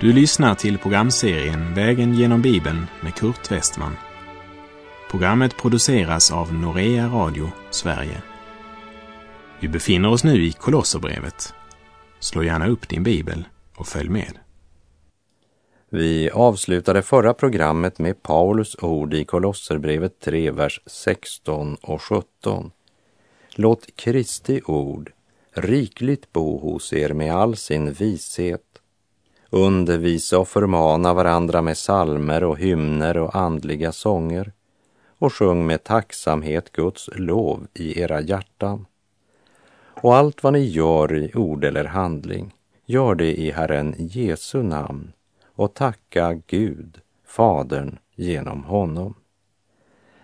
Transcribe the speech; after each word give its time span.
Du 0.00 0.12
lyssnar 0.12 0.54
till 0.54 0.78
programserien 0.78 1.74
Vägen 1.74 2.14
genom 2.14 2.42
Bibeln 2.42 2.86
med 3.00 3.14
Kurt 3.14 3.52
Westman. 3.52 3.96
Programmet 5.10 5.56
produceras 5.56 6.32
av 6.32 6.54
Norea 6.54 7.06
Radio 7.06 7.50
Sverige. 7.70 8.22
Vi 9.60 9.68
befinner 9.68 10.10
oss 10.10 10.24
nu 10.24 10.44
i 10.44 10.52
Kolosserbrevet. 10.52 11.54
Slå 12.20 12.42
gärna 12.42 12.68
upp 12.68 12.88
din 12.88 13.02
bibel 13.02 13.44
och 13.76 13.86
följ 13.86 14.08
med. 14.08 14.38
Vi 15.90 16.30
avslutade 16.30 17.02
förra 17.02 17.34
programmet 17.34 17.98
med 17.98 18.22
Paulus 18.22 18.76
ord 18.82 19.14
i 19.14 19.24
Kolosserbrevet 19.24 20.20
3, 20.20 20.50
vers 20.50 20.80
16 20.86 21.74
och 21.74 22.02
17. 22.02 22.70
Låt 23.54 23.96
Kristi 23.96 24.60
ord 24.66 25.12
rikligt 25.52 26.32
bo 26.32 26.58
hos 26.58 26.92
er 26.92 27.12
med 27.12 27.34
all 27.34 27.56
sin 27.56 27.92
vishet 27.92 28.69
undervisa 29.50 30.38
och 30.38 30.48
förmana 30.48 31.14
varandra 31.14 31.62
med 31.62 31.78
salmer 31.78 32.44
och 32.44 32.58
hymner 32.58 33.16
och 33.16 33.36
andliga 33.36 33.92
sånger 33.92 34.52
och 35.18 35.34
sjung 35.34 35.66
med 35.66 35.84
tacksamhet 35.84 36.72
Guds 36.72 37.10
lov 37.12 37.66
i 37.74 38.00
era 38.00 38.20
hjärtan. 38.20 38.86
Och 40.02 40.16
allt 40.16 40.42
vad 40.42 40.52
ni 40.52 40.64
gör 40.64 41.16
i 41.16 41.34
ord 41.34 41.64
eller 41.64 41.84
handling, 41.84 42.54
gör 42.86 43.14
det 43.14 43.40
i 43.40 43.50
Herren 43.50 43.94
Jesu 43.98 44.62
namn 44.62 45.12
och 45.54 45.74
tacka 45.74 46.40
Gud, 46.46 47.00
Fadern, 47.26 47.98
genom 48.14 48.64
honom. 48.64 49.14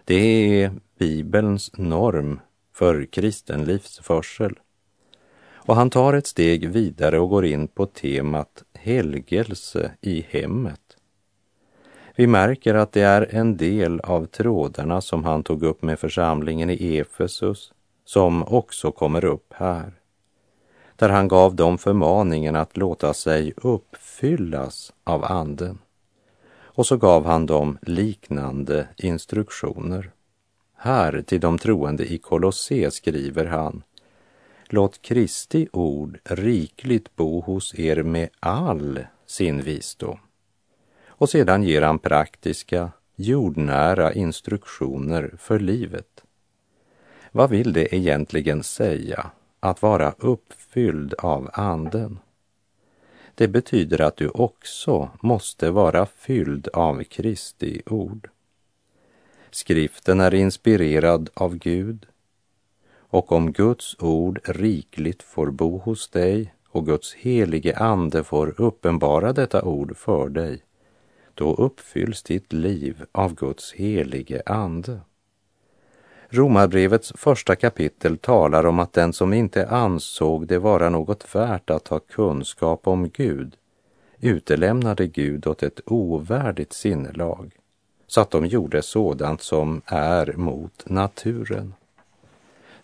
Det 0.04 0.14
är 0.62 0.72
Bibelns 0.98 1.70
norm 1.76 2.40
för 2.74 3.04
kristen 3.04 3.64
livsförsel. 3.64 4.58
Och 5.54 5.76
han 5.76 5.90
tar 5.90 6.14
ett 6.14 6.26
steg 6.26 6.68
vidare 6.68 7.18
och 7.18 7.28
går 7.28 7.44
in 7.44 7.68
på 7.68 7.86
temat 7.86 8.64
helgelse 8.86 9.90
i 10.00 10.26
hemmet. 10.30 10.80
Vi 12.16 12.26
märker 12.26 12.74
att 12.74 12.92
det 12.92 13.02
är 13.02 13.34
en 13.34 13.56
del 13.56 14.00
av 14.00 14.26
trådarna 14.26 15.00
som 15.00 15.24
han 15.24 15.42
tog 15.42 15.62
upp 15.62 15.82
med 15.82 15.98
församlingen 15.98 16.70
i 16.70 16.98
Efesus 16.98 17.72
som 18.04 18.42
också 18.42 18.92
kommer 18.92 19.24
upp 19.24 19.52
här. 19.54 19.92
Där 20.96 21.08
han 21.08 21.28
gav 21.28 21.54
dem 21.54 21.78
förmaningen 21.78 22.56
att 22.56 22.76
låta 22.76 23.14
sig 23.14 23.52
uppfyllas 23.56 24.92
av 25.04 25.24
Anden. 25.24 25.78
Och 26.58 26.86
så 26.86 26.96
gav 26.96 27.26
han 27.26 27.46
dem 27.46 27.78
liknande 27.82 28.88
instruktioner. 28.96 30.10
Här 30.76 31.22
till 31.22 31.40
de 31.40 31.58
troende 31.58 32.12
i 32.12 32.18
Kolosse 32.18 32.90
skriver 32.90 33.44
han 33.44 33.82
Låt 34.68 35.02
Kristi 35.02 35.68
ord 35.72 36.18
rikligt 36.24 37.16
bo 37.16 37.40
hos 37.40 37.74
er 37.78 38.02
med 38.02 38.28
all 38.40 39.06
sin 39.26 39.62
visdom. 39.62 40.18
Och 41.06 41.28
sedan 41.30 41.62
ger 41.62 41.82
han 41.82 41.98
praktiska, 41.98 42.92
jordnära 43.16 44.12
instruktioner 44.12 45.34
för 45.38 45.58
livet. 45.58 46.24
Vad 47.32 47.50
vill 47.50 47.72
det 47.72 47.94
egentligen 47.94 48.62
säga 48.62 49.30
att 49.60 49.82
vara 49.82 50.14
uppfylld 50.18 51.14
av 51.14 51.50
Anden? 51.52 52.18
Det 53.34 53.48
betyder 53.48 54.00
att 54.00 54.16
du 54.16 54.28
också 54.28 55.10
måste 55.22 55.70
vara 55.70 56.06
fylld 56.06 56.68
av 56.68 57.04
Kristi 57.04 57.82
ord. 57.86 58.28
Skriften 59.50 60.20
är 60.20 60.34
inspirerad 60.34 61.30
av 61.34 61.56
Gud 61.56 62.06
och 63.16 63.32
om 63.32 63.52
Guds 63.52 63.96
ord 63.98 64.40
rikligt 64.44 65.22
får 65.22 65.50
bo 65.50 65.78
hos 65.78 66.08
dig 66.08 66.54
och 66.68 66.86
Guds 66.86 67.14
helige 67.14 67.76
ande 67.76 68.24
får 68.24 68.60
uppenbara 68.60 69.32
detta 69.32 69.62
ord 69.62 69.96
för 69.96 70.28
dig, 70.28 70.62
då 71.34 71.54
uppfylls 71.54 72.22
ditt 72.22 72.52
liv 72.52 73.04
av 73.12 73.34
Guds 73.34 73.72
helige 73.72 74.42
ande. 74.46 75.00
Romarbrevets 76.28 77.12
första 77.16 77.56
kapitel 77.56 78.18
talar 78.18 78.66
om 78.66 78.78
att 78.78 78.92
den 78.92 79.12
som 79.12 79.32
inte 79.32 79.68
ansåg 79.68 80.46
det 80.46 80.58
vara 80.58 80.88
något 80.88 81.34
värt 81.34 81.70
att 81.70 81.88
ha 81.88 81.98
kunskap 81.98 82.86
om 82.86 83.08
Gud 83.08 83.56
utelämnade 84.20 85.06
Gud 85.06 85.46
åt 85.46 85.62
ett 85.62 85.80
ovärdigt 85.86 86.72
sinnelag 86.72 87.52
så 88.06 88.20
att 88.20 88.30
de 88.30 88.46
gjorde 88.46 88.82
sådant 88.82 89.42
som 89.42 89.82
är 89.86 90.32
mot 90.36 90.82
naturen. 90.86 91.74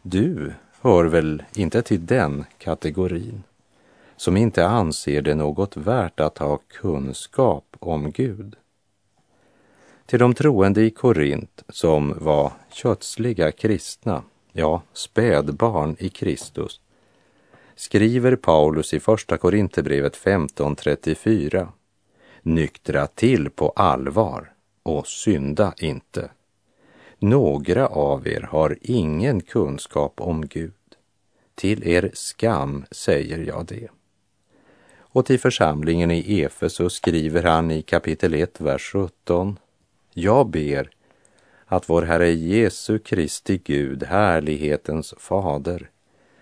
Du 0.02 0.52
hör 0.80 1.04
väl 1.04 1.42
inte 1.54 1.82
till 1.82 2.06
den 2.06 2.44
kategorin 2.58 3.42
som 4.16 4.36
inte 4.36 4.66
anser 4.66 5.22
det 5.22 5.34
något 5.34 5.76
värt 5.76 6.20
att 6.20 6.38
ha 6.38 6.58
kunskap 6.68 7.76
om 7.78 8.10
Gud. 8.10 8.56
Till 10.06 10.18
de 10.18 10.34
troende 10.34 10.82
i 10.82 10.90
Korint 10.90 11.62
som 11.68 12.14
var 12.18 12.52
kötsliga 12.72 13.52
kristna, 13.52 14.22
ja, 14.52 14.82
spädbarn 14.92 15.96
i 15.98 16.08
Kristus, 16.08 16.80
skriver 17.74 18.36
Paulus 18.36 18.94
i 18.94 19.00
Första 19.00 19.36
Korinthierbrevet 19.36 20.16
15.34 20.16 21.68
Nyktra 22.42 23.06
till 23.06 23.50
på 23.50 23.70
allvar 23.70 24.52
och 24.82 25.06
synda 25.06 25.74
inte. 25.78 26.30
Några 27.24 27.86
av 27.86 28.28
er 28.28 28.40
har 28.40 28.78
ingen 28.80 29.40
kunskap 29.40 30.20
om 30.20 30.46
Gud. 30.46 30.72
Till 31.54 31.88
er 31.88 32.10
skam 32.14 32.84
säger 32.90 33.38
jag 33.38 33.66
det. 33.66 33.88
Och 34.96 35.26
till 35.26 35.40
församlingen 35.40 36.10
i 36.10 36.40
Efesus 36.40 36.92
skriver 36.92 37.42
han 37.42 37.70
i 37.70 37.82
kapitel 37.82 38.34
1, 38.34 38.60
vers 38.60 38.90
17. 38.92 39.58
Jag 40.12 40.48
ber 40.48 40.90
att 41.66 41.88
vår 41.88 42.02
Herre 42.02 42.32
Jesu 42.32 42.98
Kristi 42.98 43.58
Gud, 43.64 44.02
härlighetens 44.02 45.14
fader, 45.18 45.90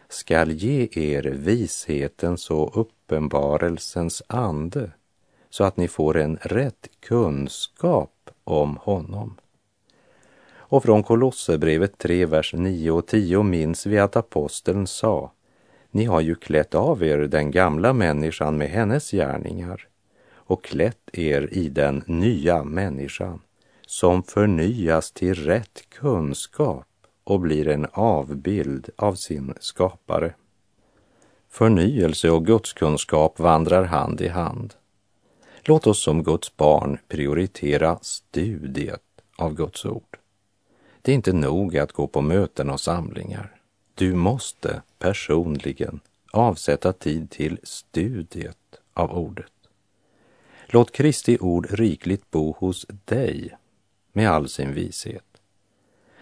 skall 0.09 0.51
ge 0.51 0.89
er 0.93 1.23
vishetens 1.23 2.51
och 2.51 2.81
uppenbarelsens 2.81 4.23
ande 4.27 4.91
så 5.51 5.65
att 5.65 5.77
ni 5.77 5.89
får 5.89 6.17
en 6.17 6.37
rätt 6.37 6.89
kunskap 7.01 8.31
om 8.45 8.77
honom. 8.77 9.37
Och 10.71 10.83
från 10.83 11.03
Kolosserbrevet 11.03 11.99
3, 11.99 12.27
vers 12.27 12.55
9 12.55 12.91
och 12.91 13.07
10 13.07 13.43
minns 13.43 13.87
vi 13.87 13.99
att 13.99 14.17
aposteln 14.17 14.87
sa 14.87 15.33
Ni 15.91 16.05
har 16.05 16.21
ju 16.21 16.35
klätt 16.35 16.75
av 16.75 17.03
er 17.03 17.19
den 17.19 17.51
gamla 17.51 17.93
människan 17.93 18.59
med 18.59 18.69
hennes 18.69 19.11
gärningar 19.11 19.89
och 20.33 20.65
klätt 20.65 21.11
er 21.13 21.49
i 21.53 21.69
den 21.69 22.03
nya 22.07 22.65
människan 22.65 23.41
som 23.87 24.23
förnyas 24.23 25.13
till 25.13 25.35
rätt 25.35 25.83
kunskap 25.89 26.87
och 27.25 27.41
blir 27.41 27.69
en 27.69 27.87
avbild 27.93 28.89
av 28.97 29.15
sin 29.15 29.55
skapare. 29.61 30.35
Förnyelse 31.49 32.31
och 32.31 32.47
gudskunskap 32.47 33.39
vandrar 33.39 33.85
hand 33.85 34.21
i 34.21 34.29
hand. 34.29 34.75
Låt 35.65 35.87
oss 35.87 36.03
som 36.03 36.23
Guds 36.23 36.57
barn 36.57 36.99
prioritera 37.09 37.99
studiet 38.03 39.03
av 39.37 39.55
Guds 39.55 39.85
ord. 39.85 40.20
Det 41.03 41.13
är 41.13 41.15
inte 41.15 41.33
nog 41.33 41.79
att 41.79 41.93
gå 41.93 42.07
på 42.07 42.21
möten 42.21 42.71
och 42.71 42.81
samlingar. 42.81 43.61
Du 43.95 44.15
måste 44.15 44.83
personligen 44.99 46.01
avsätta 46.33 46.93
tid 46.93 47.31
till 47.31 47.59
studiet 47.63 48.81
av 48.95 49.13
ordet. 49.13 49.53
Låt 50.67 50.93
Kristi 50.93 51.39
ord 51.41 51.67
rikligt 51.71 52.31
bo 52.31 52.53
hos 52.59 52.87
dig 53.05 53.57
med 54.13 54.31
all 54.31 54.49
sin 54.49 54.75
vishet. 54.75 55.25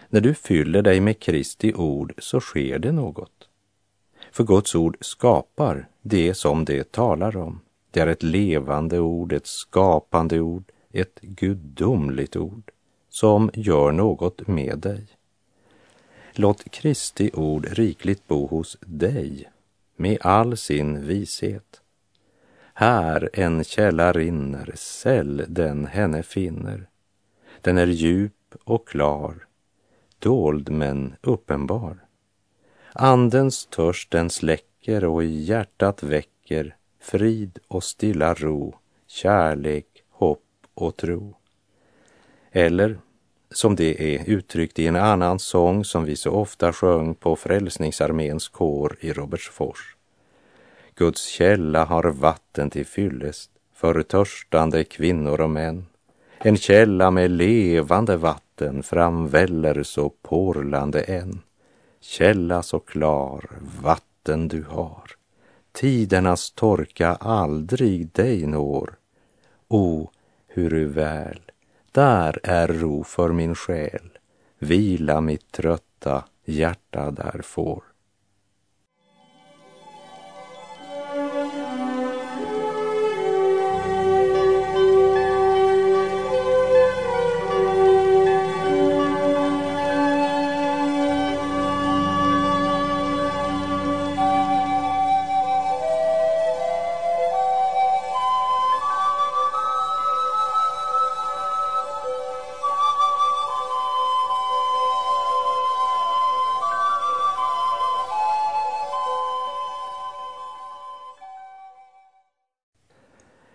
När 0.09 0.21
du 0.21 0.33
fyller 0.33 0.81
dig 0.81 0.99
med 0.99 1.19
Kristi 1.19 1.73
ord 1.73 2.13
så 2.17 2.39
sker 2.39 2.79
det 2.79 2.91
något. 2.91 3.49
För 4.31 4.43
Guds 4.43 4.75
ord 4.75 4.97
skapar 5.01 5.89
det 6.01 6.33
som 6.33 6.65
det 6.65 6.91
talar 6.91 7.37
om. 7.37 7.61
Det 7.91 7.99
är 7.99 8.07
ett 8.07 8.23
levande 8.23 8.99
ord, 8.99 9.33
ett 9.33 9.47
skapande 9.47 10.39
ord, 10.39 10.71
ett 10.91 11.19
gudomligt 11.21 12.35
ord 12.35 12.71
som 13.09 13.49
gör 13.53 13.91
något 13.91 14.47
med 14.47 14.79
dig. 14.79 15.07
Låt 16.33 16.71
Kristi 16.71 17.31
ord 17.33 17.67
rikligt 17.71 18.27
bo 18.27 18.47
hos 18.47 18.77
dig 18.81 19.49
med 19.95 20.17
all 20.21 20.57
sin 20.57 21.07
vishet. 21.07 21.81
Här 22.73 23.29
en 23.33 23.63
källa 23.63 24.11
rinner, 24.11 24.71
säll 24.75 25.45
den 25.47 25.85
henne 25.85 26.23
finner. 26.23 26.89
Den 27.61 27.77
är 27.77 27.87
djup 27.87 28.55
och 28.63 28.87
klar, 28.87 29.47
dold 30.19 30.69
men 30.69 31.15
uppenbar. 31.21 31.97
Andens 32.93 33.65
törst 33.65 34.11
den 34.11 34.29
släcker 34.29 35.05
och 35.05 35.23
i 35.23 35.43
hjärtat 35.43 36.03
väcker 36.03 36.75
frid 36.99 37.59
och 37.67 37.83
stilla 37.83 38.33
ro, 38.33 38.75
kärlek, 39.07 40.03
hopp 40.09 40.45
och 40.73 40.97
tro. 40.97 41.38
Eller 42.51 42.99
som 43.51 43.75
det 43.75 44.15
är 44.15 44.29
uttryckt 44.29 44.79
i 44.79 44.87
en 44.87 44.95
annan 44.95 45.39
sång 45.39 45.85
som 45.85 46.05
vi 46.05 46.15
så 46.15 46.31
ofta 46.31 46.73
sjöng 46.73 47.15
på 47.15 47.35
Frälsningsarméns 47.35 48.47
kår 48.47 48.97
i 48.99 49.13
Robertsfors. 49.13 49.95
Guds 50.95 51.25
källa 51.25 51.85
har 51.85 52.03
vatten 52.03 52.69
till 52.69 52.85
fyllest, 52.85 53.51
för 53.73 54.03
törstande 54.03 54.83
kvinnor 54.83 55.41
och 55.41 55.49
män. 55.49 55.85
En 56.37 56.57
källa 56.57 57.11
med 57.11 57.31
levande 57.31 58.17
vatten 58.17 58.83
framväller 58.83 59.83
så 59.83 60.09
porlande 60.09 61.01
än. 61.01 61.41
Källa 62.01 62.63
så 62.63 62.79
klar, 62.79 63.49
vatten 63.81 64.47
du 64.47 64.63
har. 64.69 65.03
Tidernas 65.71 66.51
torka 66.51 67.15
aldrig 67.15 68.11
dig 68.11 68.47
når. 68.47 68.93
O, 69.67 70.09
huru 70.47 70.85
väl, 70.85 71.41
där 71.91 72.39
är 72.43 72.67
ro 72.67 73.03
för 73.03 73.29
min 73.29 73.55
själ. 73.55 74.17
Vila 74.59 75.21
mitt 75.21 75.51
trötta 75.51 76.23
hjärta 76.45 77.11
där 77.11 77.41
får. 77.43 77.83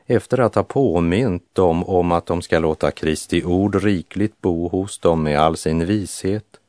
Efter 0.07 0.41
att 0.41 0.55
ha 0.55 0.63
påmint 0.63 1.55
dem 1.55 1.85
om 1.85 2.13
att 2.13 2.27
de 2.27 2.43
ska 2.43 2.59
låta 2.59 2.91
Kristi 2.91 3.45
ord 3.45 3.75
rikligt 3.75 4.41
bo 4.41 4.69
hos 4.69 4.99
dem 4.99 5.23
med 5.23 5.41
all 5.41 5.57
sin 5.57 5.87
vishet 5.87 6.61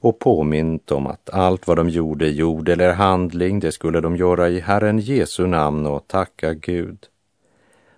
och 0.00 0.18
påmint 0.18 0.92
om 0.92 1.06
att 1.06 1.30
allt 1.30 1.66
vad 1.66 1.76
de 1.76 1.88
gjorde 1.88 2.28
i 2.28 2.42
ord 2.42 2.68
eller 2.68 2.92
handling, 2.92 3.60
det 3.60 3.72
skulle 3.72 4.00
de 4.00 4.16
göra 4.16 4.48
i 4.48 4.60
Herren 4.60 4.98
Jesu 4.98 5.46
namn 5.46 5.86
och 5.86 6.06
tacka 6.06 6.54
Gud. 6.54 6.98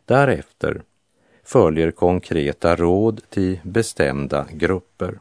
Därefter 0.04 0.82
följer 1.44 1.90
konkreta 1.90 2.76
råd 2.76 3.20
till 3.30 3.60
bestämda 3.62 4.46
grupper. 4.52 5.18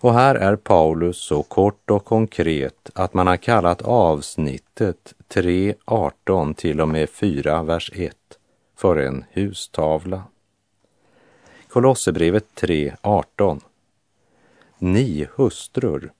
Och 0.00 0.14
här 0.14 0.34
är 0.34 0.56
Paulus 0.56 1.16
så 1.16 1.42
kort 1.42 1.90
och 1.90 2.04
konkret 2.04 2.90
att 2.94 3.14
man 3.14 3.26
har 3.26 3.36
kallat 3.36 3.82
avsnittet 3.82 5.14
3.18 5.28 6.54
till 6.54 6.80
och 6.80 6.88
med 6.88 7.10
4, 7.10 7.62
vers 7.62 7.90
1 7.94 8.16
för 8.76 8.96
en 8.96 9.24
hustavla. 9.32 10.22
Kolosserbrevet 11.68 12.44
3.18 12.54 13.60
Ni 14.78 15.28
hustrur, 15.36 16.12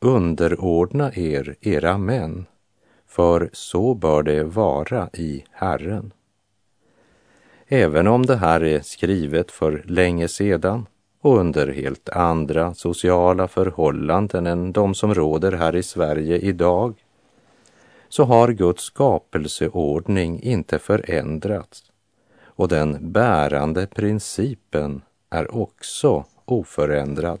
underordna 0.00 1.12
er 1.14 1.56
era 1.60 1.98
män, 1.98 2.46
för 3.06 3.50
så 3.52 3.94
bör 3.94 4.22
det 4.22 4.44
vara 4.44 5.08
i 5.12 5.44
Herren. 5.50 6.12
Även 7.66 8.06
om 8.06 8.26
det 8.26 8.36
här 8.36 8.64
är 8.64 8.80
skrivet 8.80 9.50
för 9.50 9.82
länge 9.86 10.28
sedan 10.28 10.86
och 11.20 11.38
under 11.38 11.66
helt 11.66 12.08
andra 12.08 12.74
sociala 12.74 13.48
förhållanden 13.48 14.46
än 14.46 14.72
de 14.72 14.94
som 14.94 15.14
råder 15.14 15.52
här 15.52 15.76
i 15.76 15.82
Sverige 15.82 16.38
idag, 16.38 16.94
så 18.08 18.24
har 18.24 18.48
Guds 18.48 18.84
skapelseordning 18.84 20.42
inte 20.42 20.78
förändrats 20.78 21.90
och 22.60 22.68
den 22.68 23.12
bärande 23.12 23.86
principen 23.86 25.02
är 25.30 25.54
också 25.54 26.24
oförändrad. 26.44 27.40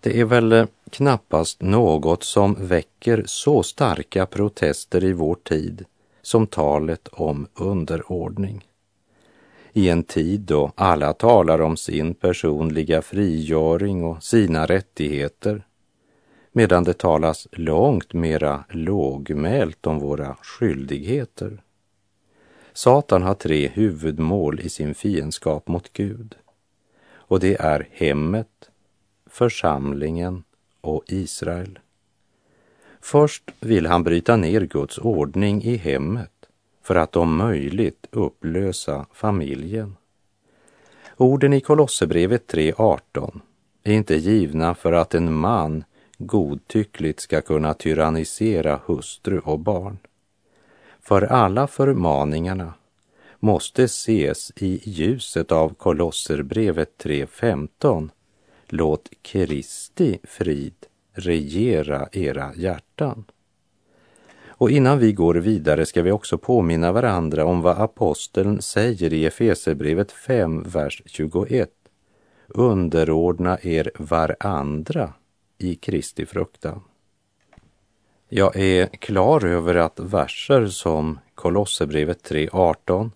Det 0.00 0.20
är 0.20 0.24
väl 0.24 0.52
eh, 0.52 0.66
knappast 0.90 1.62
något 1.62 2.22
som 2.22 2.66
väcker 2.66 3.22
så 3.26 3.62
starka 3.62 4.26
protester 4.26 5.04
i 5.04 5.12
vår 5.12 5.34
tid 5.34 5.84
som 6.22 6.46
talet 6.46 7.08
om 7.08 7.46
underordning. 7.54 8.64
I 9.76 9.88
en 9.88 10.02
tid 10.02 10.40
då 10.40 10.72
alla 10.74 11.12
talar 11.12 11.60
om 11.60 11.76
sin 11.76 12.14
personliga 12.14 13.02
frigöring 13.02 14.04
och 14.04 14.22
sina 14.22 14.66
rättigheter 14.66 15.66
medan 16.52 16.84
det 16.84 16.98
talas 16.98 17.48
långt 17.52 18.12
mera 18.12 18.64
lågmält 18.70 19.86
om 19.86 19.98
våra 19.98 20.36
skyldigheter. 20.42 21.62
Satan 22.72 23.22
har 23.22 23.34
tre 23.34 23.68
huvudmål 23.68 24.60
i 24.60 24.68
sin 24.68 24.94
fiendskap 24.94 25.68
mot 25.68 25.92
Gud. 25.92 26.34
Och 27.06 27.40
det 27.40 27.60
är 27.60 27.88
hemmet, 27.90 28.70
församlingen 29.26 30.44
och 30.80 31.04
Israel. 31.06 31.78
Först 33.00 33.50
vill 33.60 33.86
han 33.86 34.04
bryta 34.04 34.36
ner 34.36 34.60
Guds 34.60 34.98
ordning 34.98 35.62
i 35.62 35.76
hemmet 35.76 36.33
för 36.84 36.94
att 36.94 37.16
om 37.16 37.36
möjligt 37.36 38.06
upplösa 38.10 39.06
familjen. 39.12 39.96
Orden 41.16 41.52
i 41.52 41.60
Kolosserbrevet 41.60 42.52
3.18 42.52 43.40
är 43.82 43.92
inte 43.92 44.14
givna 44.16 44.74
för 44.74 44.92
att 44.92 45.14
en 45.14 45.34
man 45.34 45.84
godtyckligt 46.18 47.20
ska 47.20 47.40
kunna 47.40 47.74
tyrannisera 47.74 48.80
hustru 48.86 49.38
och 49.38 49.58
barn. 49.58 49.98
För 51.00 51.22
alla 51.22 51.66
förmaningarna 51.66 52.74
måste 53.38 53.82
ses 53.82 54.52
i 54.56 54.80
ljuset 54.84 55.52
av 55.52 55.74
Kolosserbrevet 55.74 57.04
3.15. 57.04 58.08
Låt 58.68 59.08
Kristi 59.22 60.18
frid 60.22 60.74
regera 61.12 62.08
era 62.12 62.54
hjärtan. 62.54 63.24
Och 64.56 64.70
innan 64.70 64.98
vi 64.98 65.12
går 65.12 65.34
vidare 65.34 65.86
ska 65.86 66.02
vi 66.02 66.10
också 66.10 66.38
påminna 66.38 66.92
varandra 66.92 67.44
om 67.44 67.60
vad 67.60 67.78
aposteln 67.78 68.62
säger 68.62 69.12
i 69.12 69.26
Efesebrevet 69.26 70.12
5, 70.12 70.62
vers 70.62 71.02
21. 71.06 71.70
Underordna 72.48 73.58
er 73.62 73.90
varandra 73.98 75.12
i 75.58 75.74
Kristi 75.74 76.26
fruktan. 76.26 76.80
Jag 78.28 78.56
är 78.56 78.86
klar 78.86 79.44
över 79.44 79.74
att 79.74 80.00
verser 80.00 80.66
som 80.66 81.18
Kolosserbrevet 81.34 82.30
3.18 82.30 83.10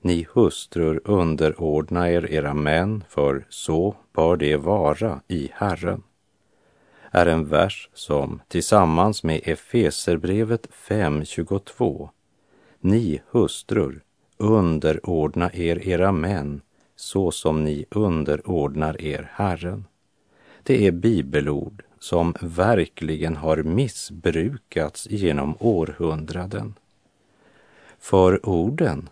Ni 0.00 0.26
hustrur 0.34 1.00
underordna 1.04 2.10
er 2.10 2.32
era 2.32 2.54
män, 2.54 3.04
för 3.08 3.46
så 3.48 3.94
bör 4.12 4.36
det 4.36 4.56
vara 4.56 5.20
i 5.28 5.50
Herren 5.54 6.02
är 7.10 7.26
en 7.26 7.48
vers 7.48 7.90
som 7.94 8.40
tillsammans 8.48 9.22
med 9.22 9.40
Efeserbrevet 9.44 10.68
5.22 10.88 12.08
Ni 12.80 13.22
hustrur 13.30 14.02
underordna 14.36 15.50
er 15.52 15.88
era 15.88 16.12
män 16.12 16.60
så 16.96 17.30
som 17.30 17.64
ni 17.64 17.84
underordnar 17.90 19.02
er 19.02 19.30
Herren. 19.32 19.84
Det 20.62 20.86
är 20.86 20.92
bibelord 20.92 21.82
som 21.98 22.34
verkligen 22.40 23.36
har 23.36 23.56
missbrukats 23.56 25.06
genom 25.10 25.56
århundraden. 25.60 26.74
För 27.98 28.48
orden 28.48 29.08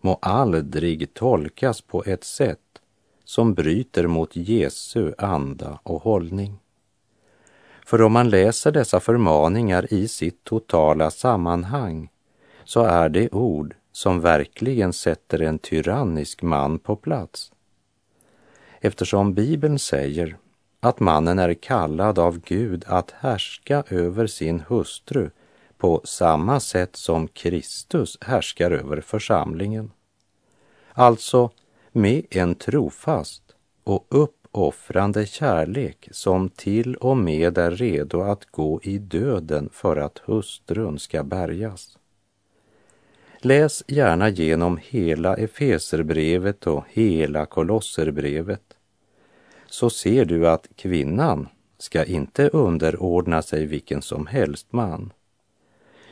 må 0.00 0.18
aldrig 0.22 1.14
tolkas 1.14 1.80
på 1.80 2.04
ett 2.04 2.24
sätt 2.24 2.58
som 3.24 3.54
bryter 3.54 4.06
mot 4.06 4.36
Jesu 4.36 5.12
anda 5.18 5.78
och 5.82 6.02
hållning. 6.02 6.58
För 7.86 8.02
om 8.02 8.12
man 8.12 8.30
läser 8.30 8.72
dessa 8.72 9.00
förmaningar 9.00 9.94
i 9.94 10.08
sitt 10.08 10.44
totala 10.44 11.10
sammanhang 11.10 12.08
så 12.64 12.82
är 12.82 13.08
det 13.08 13.28
ord 13.32 13.74
som 13.92 14.20
verkligen 14.20 14.92
sätter 14.92 15.42
en 15.42 15.58
tyrannisk 15.58 16.42
man 16.42 16.78
på 16.78 16.96
plats. 16.96 17.52
Eftersom 18.80 19.34
Bibeln 19.34 19.78
säger 19.78 20.36
att 20.80 21.00
mannen 21.00 21.38
är 21.38 21.54
kallad 21.54 22.18
av 22.18 22.38
Gud 22.38 22.84
att 22.86 23.10
härska 23.10 23.84
över 23.88 24.26
sin 24.26 24.60
hustru 24.68 25.30
på 25.78 26.00
samma 26.04 26.60
sätt 26.60 26.96
som 26.96 27.28
Kristus 27.28 28.18
härskar 28.20 28.70
över 28.70 29.00
församlingen. 29.00 29.90
Alltså 30.92 31.50
med 31.92 32.26
en 32.30 32.54
trofast 32.54 33.42
och 33.84 34.06
upp 34.08 34.39
uppoffrande 34.52 35.26
kärlek 35.26 36.08
som 36.10 36.48
till 36.48 36.94
och 36.94 37.16
med 37.16 37.58
är 37.58 37.70
redo 37.70 38.22
att 38.22 38.44
gå 38.44 38.80
i 38.82 38.98
döden 38.98 39.68
för 39.72 39.96
att 39.96 40.18
hustrun 40.18 40.98
ska 40.98 41.24
bärgas. 41.24 41.98
Läs 43.38 43.84
gärna 43.88 44.28
genom 44.28 44.78
hela 44.82 45.36
Efeserbrevet 45.36 46.66
och 46.66 46.84
hela 46.88 47.46
Kolosserbrevet 47.46 48.76
så 49.66 49.90
ser 49.90 50.24
du 50.24 50.48
att 50.48 50.68
kvinnan 50.76 51.48
ska 51.78 52.04
inte 52.04 52.48
underordna 52.48 53.42
sig 53.42 53.66
vilken 53.66 54.02
som 54.02 54.26
helst 54.26 54.72
man, 54.72 55.12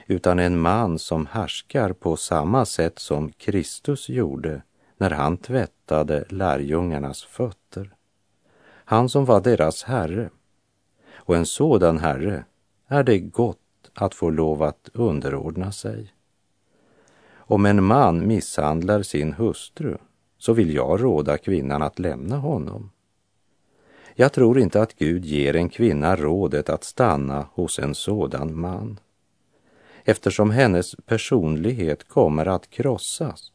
utan 0.06 0.38
en 0.38 0.58
man 0.58 0.98
som 0.98 1.26
härskar 1.26 1.92
på 1.92 2.16
samma 2.16 2.64
sätt 2.64 2.98
som 2.98 3.32
Kristus 3.32 4.08
gjorde 4.08 4.62
när 4.98 5.10
han 5.10 5.36
tvättade 5.36 6.24
lärjungarnas 6.28 7.24
fötter. 7.24 7.97
Han 8.90 9.08
som 9.08 9.24
var 9.24 9.40
deras 9.40 9.82
herre. 9.82 10.30
Och 11.14 11.36
en 11.36 11.46
sådan 11.46 11.98
herre 11.98 12.44
är 12.86 13.02
det 13.02 13.18
gott 13.18 13.90
att 13.94 14.14
få 14.14 14.30
lov 14.30 14.62
att 14.62 14.90
underordna 14.92 15.72
sig. 15.72 16.12
Om 17.34 17.66
en 17.66 17.84
man 17.84 18.26
misshandlar 18.26 19.02
sin 19.02 19.32
hustru 19.32 19.96
så 20.38 20.52
vill 20.52 20.74
jag 20.74 21.02
råda 21.02 21.38
kvinnan 21.38 21.82
att 21.82 21.98
lämna 21.98 22.36
honom. 22.36 22.90
Jag 24.14 24.32
tror 24.32 24.58
inte 24.58 24.82
att 24.82 24.94
Gud 24.94 25.24
ger 25.24 25.56
en 25.56 25.68
kvinna 25.68 26.16
rådet 26.16 26.68
att 26.68 26.84
stanna 26.84 27.46
hos 27.52 27.78
en 27.78 27.94
sådan 27.94 28.60
man 28.60 29.00
eftersom 30.04 30.50
hennes 30.50 30.94
personlighet 31.06 32.08
kommer 32.08 32.46
att 32.46 32.70
krossas. 32.70 33.52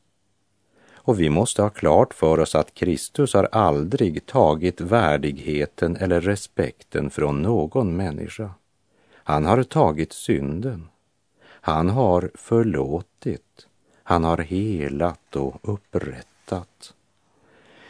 Och 1.06 1.20
vi 1.20 1.30
måste 1.30 1.62
ha 1.62 1.70
klart 1.70 2.14
för 2.14 2.40
oss 2.40 2.56
att 2.56 2.74
Kristus 2.74 3.34
har 3.34 3.50
aldrig 3.52 4.26
tagit 4.26 4.82
värdigheten 4.82 5.96
eller 5.96 6.22
respekten 6.22 7.10
från 7.10 7.42
någon 7.42 7.96
människa. 7.96 8.50
Han 9.16 9.46
har 9.46 9.64
tagit 9.64 10.14
synden. 10.14 10.88
Han 11.46 11.90
har 11.90 12.32
förlåtit. 12.36 13.68
Han 14.04 14.24
har 14.24 14.38
helat 14.38 15.36
och 15.36 15.60
upprättat. 15.62 16.94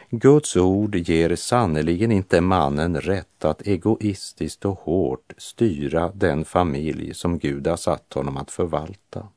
Guds 0.10 0.55
ord 0.55 0.96
ger 0.96 1.36
sannerligen 1.36 2.12
inte 2.12 2.41
mannen 2.41 3.01
rätt 3.01 3.46
att 3.46 3.67
egoistiskt 3.67 4.65
och 4.65 4.79
hårt 4.79 5.34
styra 5.38 6.12
den 6.15 6.46
familj 6.46 7.13
som 7.13 7.39
Gud 7.39 7.67
har 7.67 7.77
satt 7.77 8.13
honom 8.13 8.38
att 8.38 8.51
förvalta. 8.51 9.27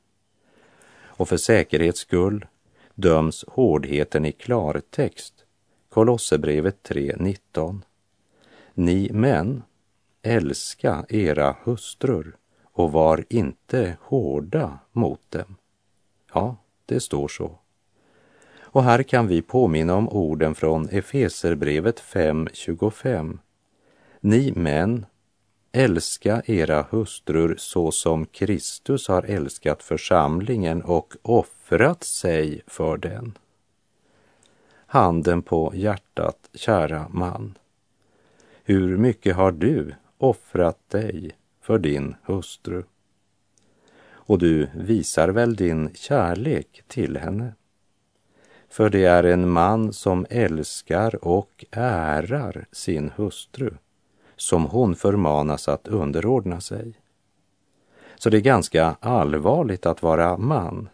Och 1.05 1.29
för 1.29 1.37
säkerhets 1.37 1.99
skull 1.99 2.45
döms 2.97 3.45
hårdheten 3.47 4.25
i 4.25 4.31
klartext. 4.31 5.33
Kolosserbrevet 5.89 6.89
3.19. 6.89 7.81
Ni 8.73 9.09
män, 9.13 9.63
älska 10.21 11.05
era 11.09 11.55
hustrur 11.63 12.35
och 12.63 12.91
var 12.91 13.25
inte 13.29 13.97
hårda 14.01 14.79
mot 14.91 15.31
dem. 15.31 15.55
Ja, 16.33 16.55
det 16.85 16.99
står 16.99 17.27
så. 17.27 17.59
Och 18.59 18.83
här 18.83 19.03
kan 19.03 19.27
vi 19.27 19.41
påminna 19.41 19.95
om 19.95 20.09
orden 20.09 20.55
från 20.55 20.89
Efeserbrevet 20.89 21.99
5.25. 21.99 23.37
Ni 24.19 24.51
män, 24.55 25.05
älska 25.71 26.41
era 26.45 26.85
hustrur 26.89 27.55
så 27.57 27.91
som 27.91 28.25
Kristus 28.25 29.07
har 29.07 29.23
älskat 29.23 29.83
församlingen 29.83 30.81
och 30.81 31.13
offrat 31.21 31.56
sig 32.03 32.61
för 32.67 32.97
den. 32.97 33.37
Handen 34.85 35.41
på 35.41 35.71
hjärtat, 35.75 36.49
kära 36.53 37.07
man. 37.09 37.57
Hur 38.63 38.97
mycket 38.97 39.35
har 39.35 39.51
du 39.51 39.95
offrat 40.17 40.89
dig 40.89 41.31
för 41.61 41.79
din 41.79 42.15
hustru? 42.23 42.83
Och 44.09 44.39
du 44.39 44.69
visar 44.75 45.29
väl 45.29 45.55
din 45.55 45.93
kärlek 45.93 46.83
till 46.87 47.17
henne? 47.17 47.53
För 48.69 48.89
det 48.89 49.05
är 49.05 49.23
en 49.23 49.49
man 49.49 49.93
som 49.93 50.25
älskar 50.29 51.25
och 51.25 51.65
ärar 51.71 52.65
sin 52.71 53.11
hustru, 53.15 53.73
som 54.35 54.65
hon 54.65 54.95
förmanas 54.95 55.67
att 55.67 55.87
underordna 55.87 56.61
sig. 56.61 56.93
Så 58.15 58.29
det 58.29 58.37
är 58.37 58.41
ganska 58.41 58.95
allvarligt 58.99 59.85
att 59.85 60.03
vara 60.03 60.37
man, 60.37 60.89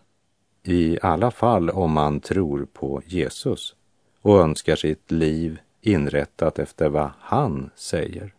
i 0.63 0.99
alla 1.01 1.31
fall 1.31 1.69
om 1.69 1.91
man 1.91 2.19
tror 2.19 2.67
på 2.73 3.01
Jesus 3.05 3.75
och 4.21 4.39
önskar 4.39 4.75
sitt 4.75 5.11
liv 5.11 5.59
inrättat 5.81 6.59
efter 6.59 6.89
vad 6.89 7.11
han 7.19 7.69
säger. 7.75 8.33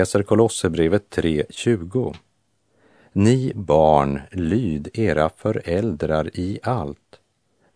Läser 0.00 0.22
Kolosserbrevet 0.22 1.16
3.20. 1.16 2.16
Ni 3.12 3.52
barn, 3.54 4.20
lyd 4.30 4.88
era 4.94 5.30
föräldrar 5.36 6.30
i 6.34 6.58
allt. 6.62 7.20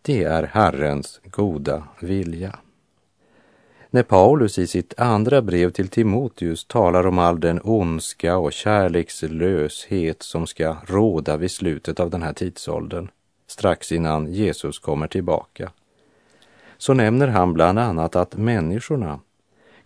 Det 0.01 0.23
är 0.23 0.43
Herrens 0.43 1.21
goda 1.23 1.83
vilja. 1.99 2.59
När 3.89 4.03
Paulus 4.03 4.59
i 4.59 4.67
sitt 4.67 4.99
andra 4.99 5.41
brev 5.41 5.71
till 5.71 5.87
Timoteus 5.87 6.65
talar 6.65 7.07
om 7.07 7.19
all 7.19 7.39
den 7.39 7.59
ondska 7.63 8.37
och 8.37 8.53
kärlekslöshet 8.53 10.23
som 10.23 10.47
ska 10.47 10.77
råda 10.85 11.37
vid 11.37 11.51
slutet 11.51 11.99
av 11.99 12.09
den 12.09 12.23
här 12.23 12.33
tidsåldern, 12.33 13.09
strax 13.47 13.91
innan 13.91 14.33
Jesus 14.33 14.79
kommer 14.79 15.07
tillbaka, 15.07 15.71
så 16.77 16.93
nämner 16.93 17.27
han 17.27 17.53
bland 17.53 17.79
annat 17.79 18.15
att 18.15 18.37
människorna 18.37 19.19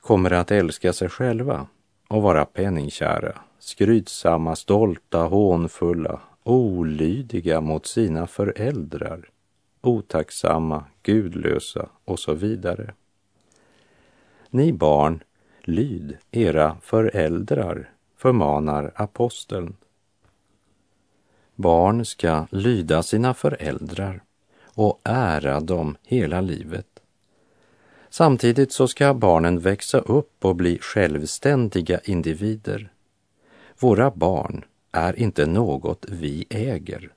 kommer 0.01 0.33
att 0.33 0.51
älska 0.51 0.93
sig 0.93 1.09
själva 1.09 1.67
och 2.09 2.21
vara 2.21 2.45
penningkära, 2.45 3.39
skrytsamma, 3.59 4.55
stolta, 4.55 5.23
hånfulla, 5.23 6.19
olydiga 6.43 7.61
mot 7.61 7.85
sina 7.85 8.27
föräldrar, 8.27 9.29
otacksamma, 9.81 10.85
gudlösa 11.03 11.89
och 12.05 12.19
så 12.19 12.33
vidare. 12.33 12.93
Ni 14.49 14.73
barn, 14.73 15.23
lyd 15.63 16.17
era 16.31 16.77
föräldrar, 16.81 17.89
förmanar 18.17 18.91
aposteln. 18.95 19.75
Barn 21.55 22.05
ska 22.05 22.47
lyda 22.51 23.03
sina 23.03 23.33
föräldrar 23.33 24.23
och 24.75 25.01
ära 25.03 25.59
dem 25.59 25.97
hela 26.03 26.41
livet. 26.41 26.88
Samtidigt 28.09 28.71
så 28.71 28.87
ska 28.87 29.13
barnen 29.13 29.59
växa 29.59 29.99
upp 29.99 30.45
och 30.45 30.55
bli 30.55 30.79
självständiga 30.81 31.99
individer. 32.03 32.91
Våra 33.79 34.11
barn 34.11 34.65
är 34.91 35.19
inte 35.19 35.45
något 35.45 36.05
vi 36.09 36.45
äger, 36.49 37.13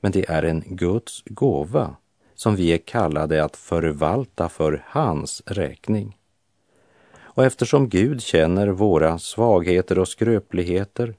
men 0.00 0.12
det 0.12 0.30
är 0.30 0.42
en 0.42 0.64
Guds 0.66 1.22
gåva 1.26 1.96
som 2.34 2.56
vi 2.56 2.72
är 2.72 2.78
kallade 2.78 3.44
att 3.44 3.56
förvalta 3.56 4.48
för 4.48 4.84
hans 4.86 5.42
räkning. 5.46 6.18
Och 7.20 7.44
eftersom 7.44 7.88
Gud 7.88 8.22
känner 8.22 8.68
våra 8.68 9.18
svagheter 9.18 9.98
och 9.98 10.08
skröpligheter 10.08 11.14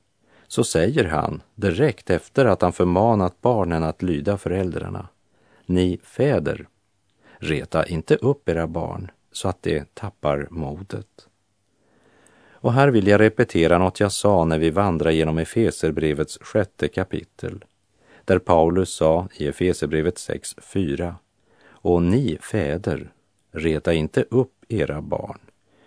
så 0.48 0.64
säger 0.64 1.06
han 1.06 1.42
direkt 1.56 2.10
efter 2.10 2.46
att 2.46 2.62
han 2.62 2.74
förmanat 2.74 3.42
barnen 3.42 3.84
att 3.84 4.02
lyda 4.02 4.38
föräldrarna. 4.38 5.08
Ni 5.66 6.00
fäder, 6.04 6.68
Reta 7.40 7.86
inte 7.86 8.16
upp 8.16 8.50
era 8.50 8.68
barn 8.68 9.12
så 9.32 9.48
att 9.48 9.64
de 9.64 9.86
tappar 9.94 10.48
modet. 10.52 11.28
Och 12.62 12.74
här 12.74 12.88
vill 12.88 13.08
jag 13.08 13.22
repetera 13.22 13.78
något 13.78 14.00
jag 14.00 14.12
sa 14.12 14.46
när 14.46 14.60
vi 14.60 14.70
vandrade 14.70 15.16
genom 15.16 15.38
Efeserbrevets 15.38 16.38
sjätte 16.42 16.88
kapitel, 16.88 17.66
där 18.26 18.40
Paulus 18.40 18.90
sa 18.90 19.28
i 19.36 19.48
Efeserbrevet 19.48 20.16
6.4 20.16 21.14
Och 21.68 22.02
ni 22.02 22.38
fäder, 22.42 23.12
reta 23.52 23.94
inte 23.94 24.26
upp 24.30 24.66
era 24.68 25.02
barn, 25.02 25.40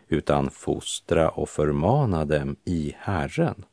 utan 0.09 0.51
fostra 0.51 1.29
och 1.29 1.49
förmana 1.49 2.25
dem 2.25 2.57
i 2.65 2.95
Herren. 2.99 3.65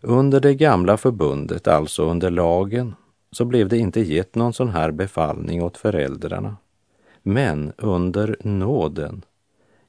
Under 0.00 0.40
det 0.40 0.54
gamla 0.54 0.96
förbundet, 0.96 1.68
alltså 1.68 2.02
under 2.02 2.30
lagen, 2.30 2.94
så 3.32 3.44
blev 3.44 3.68
det 3.68 3.78
inte 3.78 4.00
gett 4.00 4.34
någon 4.34 4.52
sån 4.52 4.68
här 4.68 4.90
befallning 4.90 5.62
åt 5.62 5.76
föräldrarna. 5.76 6.56
Men 7.22 7.72
under 7.76 8.36
nåden 8.40 9.24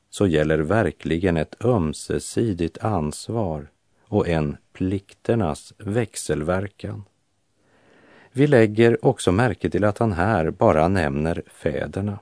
så 0.09 0.27
gäller 0.27 0.59
verkligen 0.59 1.37
ett 1.37 1.65
ömsesidigt 1.65 2.77
ansvar 2.77 3.71
och 4.07 4.27
en 4.27 4.57
plikternas 4.73 5.73
växelverkan. 5.77 7.03
Vi 8.31 8.47
lägger 8.47 9.05
också 9.05 9.31
märke 9.31 9.69
till 9.69 9.83
att 9.83 9.97
han 9.97 10.11
här 10.11 10.49
bara 10.49 10.87
nämner 10.87 11.43
fäderna. 11.47 12.19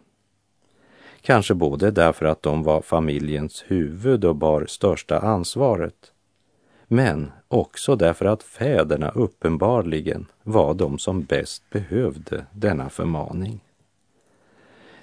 Kanske 1.21 1.53
både 1.53 1.91
därför 1.91 2.25
att 2.25 2.43
de 2.43 2.63
var 2.63 2.81
familjens 2.81 3.63
huvud 3.67 4.25
och 4.25 4.35
bar 4.35 4.65
största 4.65 5.19
ansvaret, 5.19 6.11
men 6.87 7.31
också 7.47 7.95
därför 7.95 8.25
att 8.25 8.43
fäderna 8.43 9.09
uppenbarligen 9.09 10.25
var 10.43 10.73
de 10.73 10.99
som 10.99 11.23
bäst 11.23 11.69
behövde 11.69 12.45
denna 12.53 12.89
förmaning. 12.89 13.59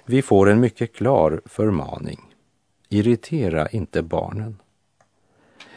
Vi 0.05 0.21
får 0.21 0.49
en 0.49 0.59
mycket 0.59 0.93
klar 0.93 1.41
förmaning. 1.45 2.19
Irritera 2.89 3.67
inte 3.67 4.01
barnen. 4.01 4.57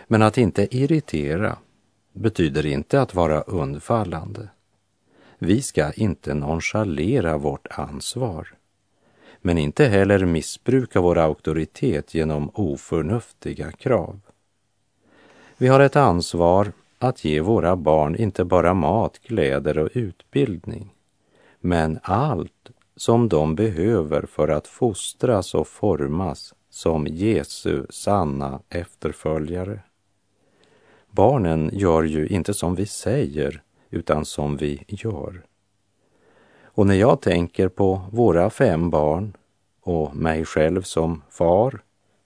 Men 0.07 0.23
att 0.23 0.39
inte 0.39 0.77
irritera 0.77 1.59
betyder 2.13 2.67
inte 2.67 3.01
att 3.01 3.15
vara 3.15 3.41
undfallande. 3.41 4.49
Vi 5.39 5.63
ska 5.63 5.93
inte 5.93 6.35
nonchalera 6.35 7.39
vårt 7.39 7.67
ansvar, 7.71 8.55
men 9.41 9.59
inte 9.59 9.87
heller 9.87 10.27
missbruka 10.27 11.01
vår 11.01 11.19
auktoritet 11.19 12.15
genom 12.15 12.51
oförnuftiga 12.55 13.73
krav. 13.73 14.21
Vi 15.61 15.69
har 15.69 15.81
ett 15.81 15.97
ansvar 15.97 16.73
att 16.99 17.25
ge 17.25 17.41
våra 17.41 17.77
barn 17.77 18.17
inte 18.17 18.45
bara 18.45 18.75
mat, 18.75 19.19
kläder 19.19 19.79
och 19.79 19.91
utbildning, 19.93 20.95
men 21.61 21.99
allt 22.03 22.71
som 22.97 23.29
de 23.29 23.55
behöver 23.55 24.23
för 24.23 24.49
att 24.49 24.67
fostras 24.67 25.55
och 25.55 25.69
formas 25.69 26.55
som 26.71 27.07
Jesu 27.07 27.87
sanna 27.91 28.61
efterföljare. 28.69 29.81
Barnen 31.11 31.71
gör 31.73 32.03
ju 32.03 32.27
inte 32.27 32.55
som 32.55 32.75
vi 32.75 32.87
säger, 32.87 33.63
utan 33.91 34.25
som 34.25 34.57
vi 34.57 34.85
gör. 34.89 35.43
Och 36.63 36.87
när 36.87 36.95
jag 36.95 37.21
tänker 37.21 37.69
på 37.69 38.03
våra 38.13 38.51
fem 38.51 38.91
barn 38.91 39.37
och 39.81 40.17
mig 40.17 40.45
själv 40.45 40.83
som 40.83 41.23
far, 41.31 41.81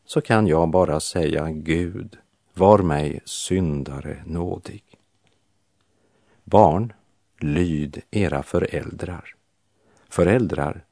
så 0.05 0.21
kan 0.21 0.47
jag 0.47 0.69
bara 0.69 1.01
säga 1.01 1.51
Gud, 1.51 2.17
var 2.55 2.79
mig 2.79 3.21
syndare 3.25 4.23
nådig. 4.27 4.83
Barn, 6.45 6.93
lyd 7.39 8.03
era 8.11 8.43
föräldrar. 8.43 9.35
Föräldrar, 10.09 10.85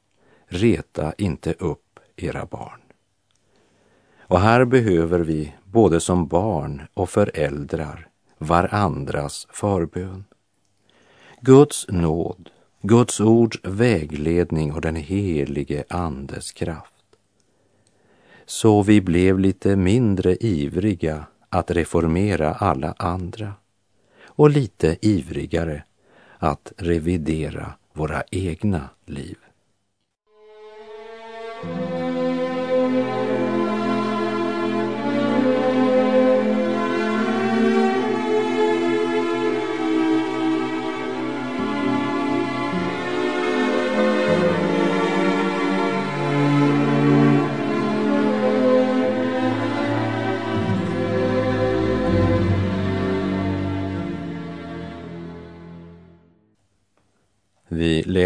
reta 0.45 1.13
inte 1.17 1.53
upp 1.53 1.99
era 2.15 2.45
barn. 2.45 2.81
Och 4.19 4.39
här 4.39 4.65
behöver 4.65 5.19
vi 5.19 5.53
både 5.63 5.99
som 5.99 6.27
barn 6.27 6.81
och 6.93 7.09
föräldrar 7.09 8.07
varandras 8.37 9.47
förbön. 9.49 10.23
Guds 11.41 11.85
nåd, 11.89 12.49
Guds 12.81 13.19
ords 13.19 13.59
vägledning 13.63 14.73
och 14.73 14.81
den 14.81 14.95
helige 14.95 15.83
Andes 15.89 16.51
kraft. 16.51 16.93
Så 18.45 18.81
vi 18.83 19.01
blev 19.01 19.39
lite 19.39 19.75
mindre 19.75 20.35
ivriga 20.35 21.25
att 21.51 21.71
reformera 21.71 22.53
alla 22.53 22.93
andra 22.97 23.53
och 24.25 24.49
lite 24.49 24.97
ivrigare 25.01 25.83
att 26.37 26.73
revidera 26.77 27.73
våra 27.93 28.23
egna 28.31 28.89
liv. 29.05 29.37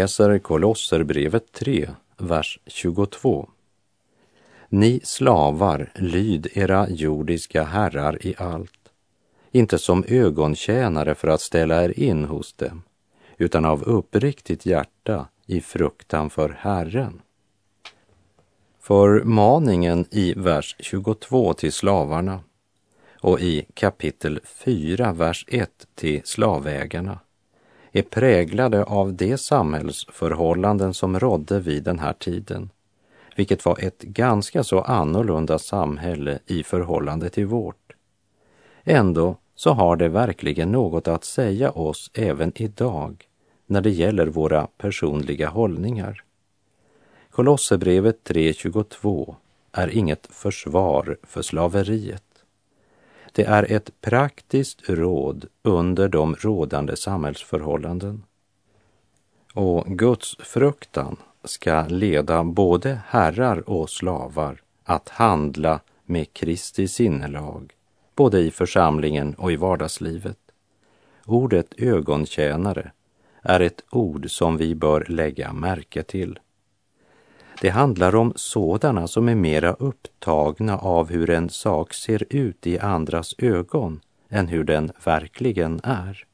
Läser 0.06 0.38
Kolosserbrevet 0.38 1.52
3, 1.52 1.90
vers 2.16 2.58
22. 2.66 3.48
Ni 4.68 5.00
slavar, 5.04 5.92
lyd 5.94 6.48
era 6.54 6.88
jordiska 6.88 7.64
herrar 7.64 8.26
i 8.26 8.34
allt, 8.38 8.92
inte 9.50 9.78
som 9.78 10.04
ögontjänare 10.08 11.14
för 11.14 11.28
att 11.28 11.40
ställa 11.40 11.84
er 11.84 11.98
in 11.98 12.24
hos 12.24 12.52
dem, 12.52 12.82
utan 13.36 13.64
av 13.64 13.82
uppriktigt 13.82 14.66
hjärta 14.66 15.28
i 15.46 15.60
fruktan 15.60 16.30
för 16.30 16.56
Herren. 16.58 17.22
Förmaningen 18.80 20.06
i 20.10 20.34
vers 20.36 20.76
22 20.78 21.54
till 21.54 21.72
slavarna 21.72 22.40
och 23.20 23.40
i 23.40 23.66
kapitel 23.74 24.40
4, 24.44 25.12
vers 25.12 25.44
1 25.48 25.70
till 25.94 26.20
slavägarna 26.24 27.18
är 27.98 28.02
präglade 28.02 28.84
av 28.84 29.14
de 29.14 29.36
samhällsförhållanden 29.36 30.94
som 30.94 31.18
rådde 31.18 31.60
vid 31.60 31.82
den 31.82 31.98
här 31.98 32.12
tiden, 32.12 32.70
vilket 33.36 33.64
var 33.64 33.78
ett 33.84 34.02
ganska 34.02 34.64
så 34.64 34.80
annorlunda 34.80 35.58
samhälle 35.58 36.38
i 36.46 36.62
förhållande 36.62 37.28
till 37.28 37.46
vårt. 37.46 37.92
Ändå 38.84 39.36
så 39.54 39.70
har 39.70 39.96
det 39.96 40.08
verkligen 40.08 40.72
något 40.72 41.08
att 41.08 41.24
säga 41.24 41.70
oss 41.70 42.10
även 42.14 42.52
idag 42.54 43.24
när 43.66 43.80
det 43.80 43.90
gäller 43.90 44.26
våra 44.26 44.66
personliga 44.66 45.48
hållningar. 45.48 46.24
Kolosserbrevet 47.30 48.18
3.22 48.24 49.34
är 49.72 49.88
inget 49.88 50.26
försvar 50.30 51.16
för 51.22 51.42
slaveriet. 51.42 52.25
Det 53.36 53.44
är 53.44 53.72
ett 53.72 54.00
praktiskt 54.00 54.88
råd 54.88 55.44
under 55.62 56.08
de 56.08 56.34
rådande 56.34 56.96
samhällsförhållanden. 56.96 58.22
Och 59.54 59.86
Guds 59.86 60.36
fruktan 60.36 61.16
ska 61.44 61.86
leda 61.88 62.44
både 62.44 63.00
herrar 63.06 63.70
och 63.70 63.90
slavar 63.90 64.60
att 64.84 65.08
handla 65.08 65.80
med 66.04 66.32
Kristi 66.32 66.88
sinnelag, 66.88 67.72
både 68.14 68.40
i 68.40 68.50
församlingen 68.50 69.34
och 69.34 69.52
i 69.52 69.56
vardagslivet. 69.56 70.38
Ordet 71.24 71.74
ögontjänare 71.78 72.90
är 73.42 73.60
ett 73.60 73.84
ord 73.90 74.30
som 74.30 74.56
vi 74.56 74.74
bör 74.74 75.06
lägga 75.08 75.52
märke 75.52 76.02
till. 76.02 76.38
Det 77.60 77.70
handlar 77.70 78.14
om 78.14 78.32
sådana 78.36 79.06
som 79.06 79.28
är 79.28 79.34
mera 79.34 79.72
upptagna 79.72 80.78
av 80.78 81.10
hur 81.10 81.30
en 81.30 81.48
sak 81.48 81.94
ser 81.94 82.24
ut 82.30 82.66
i 82.66 82.78
andras 82.78 83.34
ögon 83.38 84.00
än 84.28 84.48
hur 84.48 84.64
den 84.64 84.92
verkligen 85.04 85.80
är. 85.82 86.24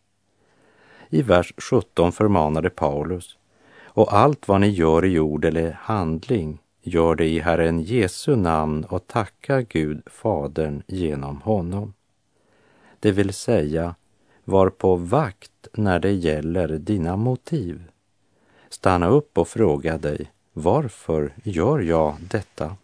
I 1.11 1.23
vers 1.23 1.53
17 1.57 2.13
förmanade 2.13 2.71
Paulus, 2.71 3.37
och 3.85 4.15
allt 4.15 4.49
vad 4.49 4.61
ni 4.61 4.69
gör 4.69 5.05
i 5.05 5.19
ord 5.21 5.45
eller 5.45 5.73
handling, 5.81 6.59
gör 6.83 7.15
det 7.15 7.27
i 7.27 7.39
Herren 7.39 7.83
Jesu 7.83 8.37
namn 8.37 8.85
och 8.85 9.07
tacka 9.07 9.63
Gud, 9.63 10.03
Fadern, 10.07 10.83
genom 10.87 11.41
honom. 11.41 11.95
Det 13.01 13.13
vill 13.13 13.33
säga, 13.33 13.95
var 14.45 14.71
på 14.71 14.97
vakt 14.97 15.69
när 15.73 15.99
det 15.99 16.13
gäller 16.13 16.69
dina 16.69 17.17
motiv. 17.17 17.83
Stanna 18.69 19.09
upp 19.09 19.39
och 19.39 19.49
fråga 19.49 19.99
dig, 19.99 20.31
varför 20.53 21.35
gör 21.45 21.79
jag 21.79 22.17
detta? 22.21 22.77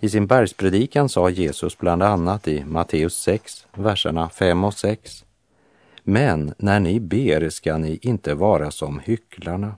I 0.00 0.08
sin 0.08 0.26
bergspredikan 0.26 1.08
sa 1.08 1.30
Jesus 1.30 1.78
bland 1.78 2.02
annat 2.02 2.48
i 2.48 2.64
Matteus 2.64 3.16
6, 3.16 3.66
verserna 3.72 4.28
5 4.28 4.64
och 4.64 4.74
6. 4.74 5.24
Men 6.02 6.54
när 6.58 6.80
ni 6.80 7.00
ber 7.00 7.50
ska 7.50 7.78
ni 7.78 7.98
inte 8.02 8.34
vara 8.34 8.70
som 8.70 8.98
hycklarna. 8.98 9.74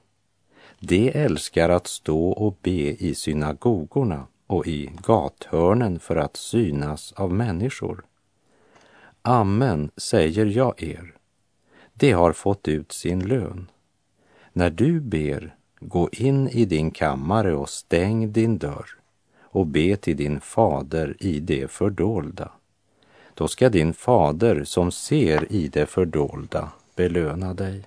De 0.78 1.10
älskar 1.10 1.68
att 1.68 1.86
stå 1.86 2.28
och 2.28 2.58
be 2.62 2.70
i 3.04 3.14
synagogorna 3.14 4.26
och 4.46 4.66
i 4.66 4.90
gathörnen 5.02 5.98
för 5.98 6.16
att 6.16 6.36
synas 6.36 7.12
av 7.12 7.32
människor. 7.32 8.04
Amen, 9.22 9.90
säger 9.96 10.46
jag 10.46 10.82
er. 10.82 11.14
De 11.94 12.12
har 12.12 12.32
fått 12.32 12.68
ut 12.68 12.92
sin 12.92 13.28
lön. 13.28 13.70
När 14.52 14.70
du 14.70 15.00
ber, 15.00 15.55
gå 15.80 16.08
in 16.12 16.48
i 16.48 16.64
din 16.64 16.90
kammare 16.90 17.54
och 17.54 17.68
stäng 17.68 18.32
din 18.32 18.58
dörr 18.58 18.86
och 19.42 19.66
be 19.66 19.96
till 19.96 20.16
din 20.16 20.40
fader 20.40 21.16
i 21.18 21.40
det 21.40 21.70
fördolda. 21.70 22.50
Då 23.34 23.48
ska 23.48 23.68
din 23.68 23.94
fader 23.94 24.64
som 24.64 24.90
ser 24.90 25.52
i 25.52 25.68
det 25.68 25.86
fördolda 25.86 26.68
belöna 26.96 27.54
dig. 27.54 27.82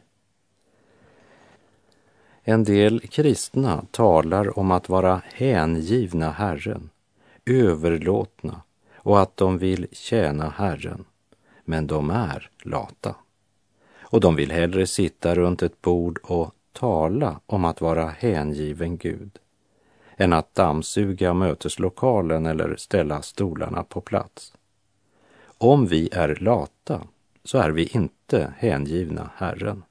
En 2.43 2.63
del 2.63 2.99
kristna 2.99 3.86
talar 3.91 4.60
om 4.60 4.71
att 4.71 4.89
vara 4.89 5.21
hängivna 5.34 6.32
Herren, 6.32 6.89
överlåtna 7.45 8.62
och 8.95 9.21
att 9.21 9.38
de 9.38 9.58
vill 9.58 9.88
tjäna 9.91 10.49
Herren, 10.49 11.06
men 11.65 11.88
de 11.88 12.10
är 12.10 12.49
lata. 12.63 13.15
Och 13.99 14.19
de 14.19 14.36
vill 14.36 14.52
hellre 14.52 14.88
sitta 14.88 15.36
runt 15.36 15.63
ett 15.63 15.82
bord 15.82 16.19
och 16.23 16.56
tala 16.74 17.40
om 17.46 17.66
att 17.66 17.82
vara 17.82 18.08
hängiven 18.08 18.98
Gud 18.98 19.40
än 20.18 20.34
att 20.34 20.56
dammsuga 20.56 21.34
möteslokalen 21.34 22.46
eller 22.46 22.76
ställa 22.76 23.22
stolarna 23.22 23.84
på 23.84 24.02
plats. 24.02 24.54
Om 25.58 25.86
vi 25.86 26.10
är 26.12 26.36
lata 26.36 27.02
så 27.44 27.58
är 27.58 27.70
vi 27.70 27.88
inte 27.88 28.54
hängivna 28.58 29.30
Herren. 29.36 29.84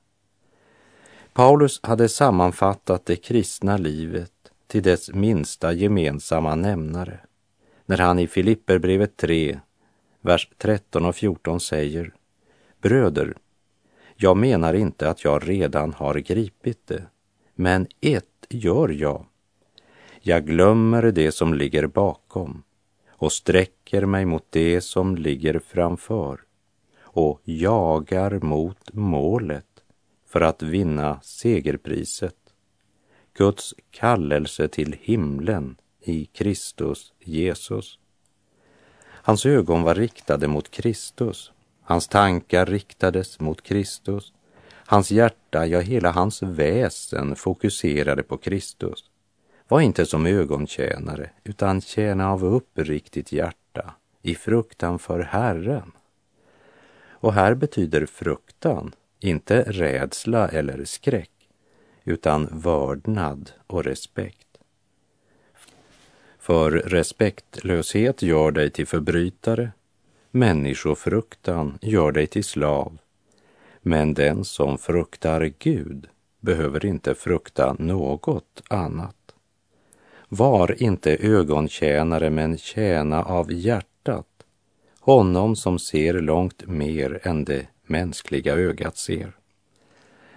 Paulus 1.33 1.81
hade 1.83 2.09
sammanfattat 2.09 3.07
det 3.07 3.17
kristna 3.17 3.77
livet 3.77 4.33
till 4.67 4.83
dess 4.83 5.11
minsta 5.11 5.73
gemensamma 5.73 6.55
nämnare 6.55 7.21
när 7.87 7.99
han 7.99 8.19
i 8.19 8.27
Filipperbrevet 8.27 9.17
3, 9.17 9.61
vers 10.21 10.51
13 10.59 11.05
och 11.05 11.17
14 11.17 11.61
säger 11.61 12.15
Bröder, 12.81 13.35
jag 14.21 14.37
menar 14.37 14.75
inte 14.75 15.11
att 15.11 15.25
jag 15.25 15.49
redan 15.49 15.93
har 15.93 16.15
gripit 16.15 16.87
det, 16.87 17.05
men 17.55 17.87
ett 18.01 18.47
gör 18.49 18.89
jag. 18.89 19.27
Jag 20.21 20.47
glömmer 20.47 21.03
det 21.03 21.33
som 21.33 21.55
ligger 21.55 21.87
bakom 21.87 22.63
och 23.09 23.33
sträcker 23.33 24.07
mig 24.07 24.25
mot 24.25 24.47
det 24.51 24.81
som 24.81 25.17
ligger 25.17 25.59
framför 25.59 26.41
och 27.01 27.41
jagar 27.45 28.41
mot 28.41 28.93
målet 28.93 29.83
för 30.27 30.41
att 30.41 30.63
vinna 30.63 31.21
segerpriset, 31.23 32.37
Guds 33.35 33.75
kallelse 33.91 34.69
till 34.69 34.97
himlen 35.01 35.77
i 36.01 36.25
Kristus 36.25 37.13
Jesus. 37.21 37.99
Hans 39.03 39.47
ögon 39.47 39.83
var 39.83 39.95
riktade 39.95 40.49
mot 40.49 40.71
Kristus, 40.71 41.53
hans 41.89 42.09
tankar 42.09 42.67
riktades 42.67 43.41
mot 43.41 43.63
Kristus, 43.63 44.33
hans 44.87 45.11
hjärta, 45.11 45.67
ja 45.67 45.81
hela 45.81 46.11
hans 46.11 46.43
väsen 46.43 47.37
fokuserade 47.37 48.23
på 48.23 48.37
Kristus. 48.37 49.05
Var 49.69 49.81
inte 49.81 50.07
som 50.07 50.27
ögontjänare, 50.27 51.31
utan 51.45 51.81
tjäna 51.81 52.33
av 52.33 52.45
uppriktigt 52.45 53.33
hjärta 53.33 53.95
i 54.23 54.35
fruktan 54.35 54.99
för 54.99 55.21
Herren. 55.21 55.93
Och 57.11 57.33
här 57.33 57.55
betyder 57.55 58.07
fruktan 58.07 58.93
inte 59.21 59.63
rädsla 59.63 60.49
eller 60.49 60.85
skräck, 60.85 61.49
utan 62.05 62.49
vördnad 62.53 63.51
och 63.67 63.85
respekt. 63.85 64.59
För 66.39 66.71
respektlöshet 66.71 68.23
gör 68.23 68.51
dig 68.51 68.71
till 68.71 68.87
förbrytare, 68.87 69.73
människofruktan 70.39 71.79
gör 71.83 72.13
dig 72.13 72.27
till 72.27 72.45
slav. 72.45 72.99
Men 73.83 74.15
den 74.15 74.45
som 74.45 74.79
fruktar 74.79 75.53
Gud 75.59 76.09
behöver 76.41 76.85
inte 76.85 77.15
frukta 77.15 77.77
något 77.79 78.63
annat. 78.69 79.15
Var 80.29 80.83
inte 80.83 81.17
ögontjänare, 81.17 82.31
men 82.31 82.59
tjäna 82.59 83.23
av 83.23 83.53
hjärtat, 83.53 84.27
honom 85.01 85.57
som 85.57 85.79
ser 85.79 86.15
långt 86.15 86.67
mer 86.67 87.21
än 87.23 87.45
det 87.45 87.67
mänskliga 87.87 88.55
ögat 88.55 88.97
ser. 88.97 89.33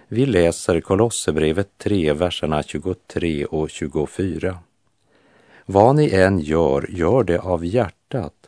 Vi 0.08 0.26
läser 0.26 0.80
Kolosserbrevet 0.80 1.78
3, 1.78 2.12
verserna 2.12 2.62
23 2.62 3.44
och 3.44 3.70
24. 3.70 4.58
Vad 5.66 5.96
ni 5.96 6.10
än 6.10 6.40
gör, 6.40 6.86
gör 6.90 7.24
det 7.24 7.38
av 7.38 7.64
hjärtat, 7.64 8.41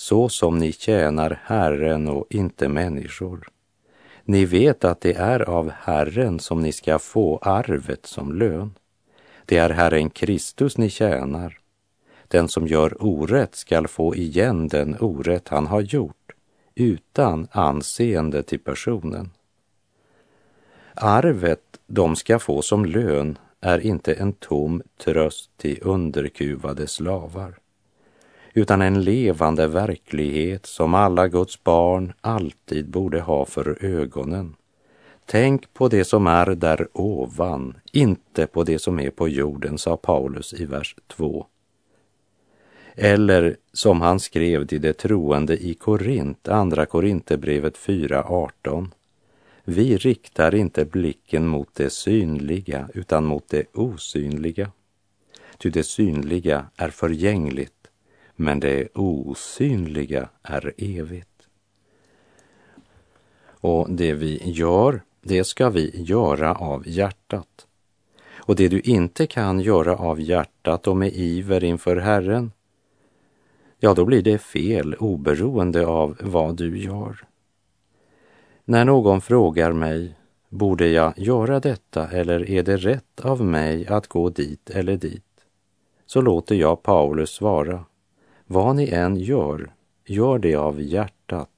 så 0.00 0.28
som 0.28 0.58
ni 0.58 0.72
tjänar 0.72 1.40
Herren 1.44 2.08
och 2.08 2.26
inte 2.30 2.68
människor. 2.68 3.48
Ni 4.24 4.44
vet 4.44 4.84
att 4.84 5.00
det 5.00 5.12
är 5.12 5.40
av 5.40 5.70
Herren 5.70 6.38
som 6.38 6.60
ni 6.60 6.72
ska 6.72 6.98
få 6.98 7.38
arvet 7.38 8.06
som 8.06 8.32
lön. 8.32 8.74
Det 9.44 9.56
är 9.56 9.70
Herren 9.70 10.10
Kristus 10.10 10.78
ni 10.78 10.90
tjänar. 10.90 11.58
Den 12.28 12.48
som 12.48 12.66
gör 12.66 13.04
orätt 13.04 13.54
skall 13.54 13.88
få 13.88 14.14
igen 14.14 14.68
den 14.68 14.96
orätt 15.00 15.48
han 15.48 15.66
har 15.66 15.80
gjort 15.80 16.32
utan 16.74 17.48
anseende 17.50 18.42
till 18.42 18.60
personen. 18.60 19.30
Arvet 20.94 21.80
de 21.86 22.16
ska 22.16 22.38
få 22.38 22.62
som 22.62 22.84
lön 22.84 23.38
är 23.60 23.78
inte 23.78 24.14
en 24.14 24.32
tom 24.32 24.82
tröst 25.04 25.50
till 25.56 25.78
underkuvade 25.82 26.86
slavar, 26.86 27.58
utan 28.54 28.82
en 28.82 29.02
levande 29.02 29.66
verklighet 29.66 30.66
som 30.66 30.94
alla 30.94 31.28
Guds 31.28 31.64
barn 31.64 32.12
alltid 32.20 32.88
borde 32.88 33.20
ha 33.20 33.44
för 33.44 33.84
ögonen. 33.84 34.56
Tänk 35.26 35.74
på 35.74 35.88
det 35.88 36.04
som 36.04 36.26
är 36.26 36.46
där 36.46 36.88
ovan, 36.92 37.76
inte 37.92 38.46
på 38.46 38.64
det 38.64 38.78
som 38.78 39.00
är 39.00 39.10
på 39.10 39.28
jorden, 39.28 39.78
sa 39.78 39.96
Paulus 39.96 40.52
i 40.52 40.64
vers 40.64 40.96
2. 41.06 41.46
Eller 42.94 43.56
som 43.72 44.00
han 44.00 44.20
skrev 44.20 44.66
till 44.66 44.80
de 44.80 44.92
troende 44.92 45.56
i 45.56 45.74
Korint, 45.74 46.48
Andra 46.48 46.86
Korinthierbrevet 46.86 47.78
4.18. 47.78 48.88
Vi 49.64 49.96
riktar 49.96 50.54
inte 50.54 50.84
blicken 50.84 51.46
mot 51.46 51.74
det 51.74 51.90
synliga 51.90 52.88
utan 52.94 53.24
mot 53.24 53.48
det 53.48 53.76
osynliga. 53.76 54.70
Ty 55.58 55.70
det 55.70 55.82
synliga 55.82 56.66
är 56.76 56.90
förgängligt, 56.90 57.79
men 58.40 58.60
det 58.60 58.88
osynliga 58.94 60.28
är 60.42 60.74
evigt. 60.76 61.48
Och 63.44 63.90
det 63.90 64.14
vi 64.14 64.50
gör, 64.50 65.02
det 65.22 65.44
ska 65.44 65.70
vi 65.70 66.02
göra 66.02 66.54
av 66.54 66.88
hjärtat. 66.88 67.66
Och 68.32 68.56
det 68.56 68.68
du 68.68 68.80
inte 68.80 69.26
kan 69.26 69.60
göra 69.60 69.96
av 69.96 70.20
hjärtat 70.20 70.86
och 70.86 70.96
med 70.96 71.12
iver 71.12 71.64
inför 71.64 71.96
Herren, 71.96 72.52
ja, 73.78 73.94
då 73.94 74.04
blir 74.04 74.22
det 74.22 74.38
fel 74.38 74.94
oberoende 74.94 75.86
av 75.86 76.16
vad 76.20 76.56
du 76.56 76.78
gör. 76.78 77.24
När 78.64 78.84
någon 78.84 79.20
frågar 79.20 79.72
mig, 79.72 80.14
borde 80.48 80.88
jag 80.88 81.18
göra 81.18 81.60
detta 81.60 82.08
eller 82.08 82.50
är 82.50 82.62
det 82.62 82.76
rätt 82.76 83.20
av 83.20 83.44
mig 83.44 83.86
att 83.86 84.06
gå 84.06 84.30
dit 84.30 84.70
eller 84.70 84.96
dit? 84.96 85.24
Så 86.06 86.20
låter 86.20 86.54
jag 86.54 86.82
Paulus 86.82 87.30
svara, 87.30 87.84
vad 88.52 88.76
ni 88.76 88.88
än 88.88 89.16
gör, 89.16 89.70
gör 90.06 90.38
det 90.38 90.54
av 90.54 90.82
hjärtat, 90.82 91.50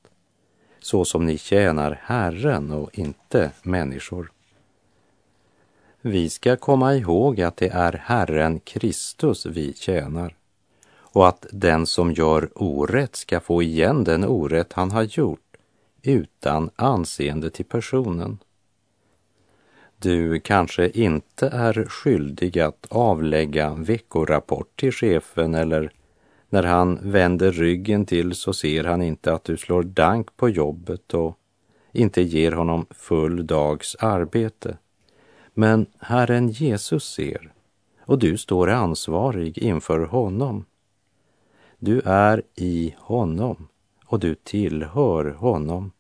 så 0.81 1.05
som 1.05 1.27
ni 1.27 1.39
tjänar 1.39 2.01
Herren 2.03 2.71
och 2.71 2.99
inte 2.99 3.51
människor. 3.63 4.33
Vi 6.01 6.31
ska 6.31 6.57
komma 6.57 6.95
ihåg 6.95 7.41
att 7.41 7.57
det 7.57 7.69
är 7.69 7.93
Herren 7.93 8.61
Kristus 8.61 9.47
vi 9.47 9.75
tjänar 9.75 10.37
och 10.95 11.29
att 11.29 11.47
den 11.53 11.87
som 11.87 12.13
gör 12.13 12.51
orätt 12.55 13.17
ska 13.17 13.41
få 13.41 13.63
igen 13.63 14.05
den 14.05 14.25
orätt 14.25 14.73
han 14.73 14.91
har 14.91 15.03
gjort 15.03 15.57
utan 16.03 16.71
anseende 16.77 17.51
till 17.51 17.65
personen. 17.65 18.39
Du 19.99 20.41
kanske 20.41 20.89
inte 20.89 21.49
är 21.49 21.85
skyldig 21.89 22.59
att 22.59 22.87
avlägga 22.91 23.75
veckorapport 23.75 24.81
till 24.81 24.93
chefen 24.93 25.55
eller 25.55 25.93
när 26.53 26.63
han 26.63 26.99
vänder 27.03 27.53
ryggen 27.53 28.07
till 28.07 28.35
så 28.35 28.53
ser 28.53 28.85
han 28.85 29.03
inte 29.03 29.33
att 29.33 29.45
du 29.45 29.57
slår 29.57 29.83
dank 29.83 30.37
på 30.37 30.49
jobbet 30.49 31.15
och 31.15 31.39
inte 31.93 32.23
ger 32.23 32.53
honom 32.53 32.87
full 32.91 33.47
dags 33.47 33.97
arbete. 33.99 34.77
Men 35.55 35.87
Herren 35.99 36.49
Jesus 36.49 37.05
ser 37.05 37.53
och 38.01 38.19
du 38.19 38.39
står 38.39 38.71
ansvarig 38.71 39.59
inför 39.59 40.01
honom. 40.01 40.65
Du 41.79 42.01
är 42.05 42.43
i 42.55 42.95
honom 42.99 43.69
och 44.05 44.21
du 44.21 44.35
tillhör 44.35 45.25
honom 45.25 45.93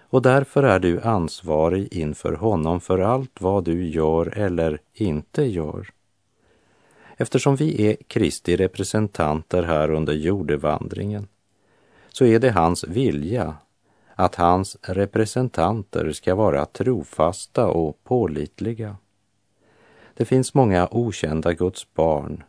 och 0.00 0.22
därför 0.22 0.62
är 0.62 0.78
du 0.78 1.00
ansvarig 1.00 1.92
inför 1.92 2.32
honom 2.32 2.80
för 2.80 2.98
allt 2.98 3.40
vad 3.40 3.64
du 3.64 3.88
gör 3.88 4.38
eller 4.38 4.78
inte 4.94 5.42
gör. 5.42 5.88
Eftersom 7.22 7.56
vi 7.56 7.86
är 7.86 7.96
Kristi 8.06 8.56
representanter 8.56 9.62
här 9.62 9.90
under 9.90 10.12
jordevandringen 10.12 11.28
så 12.08 12.24
är 12.24 12.38
det 12.38 12.50
hans 12.50 12.84
vilja 12.84 13.56
att 14.14 14.34
hans 14.34 14.76
representanter 14.82 16.12
ska 16.12 16.34
vara 16.34 16.66
trofasta 16.66 17.66
och 17.66 18.04
pålitliga. 18.04 18.96
Det 20.14 20.24
finns 20.24 20.54
många 20.54 20.88
okända 20.90 21.52
Guds 21.52 21.94
barn 21.94 22.44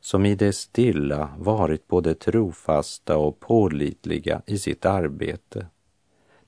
som 0.00 0.26
i 0.26 0.34
det 0.34 0.52
stilla 0.52 1.28
varit 1.38 1.88
både 1.88 2.14
trofasta 2.14 3.16
och 3.16 3.40
pålitliga 3.40 4.42
i 4.46 4.58
sitt 4.58 4.86
arbete. 4.86 5.66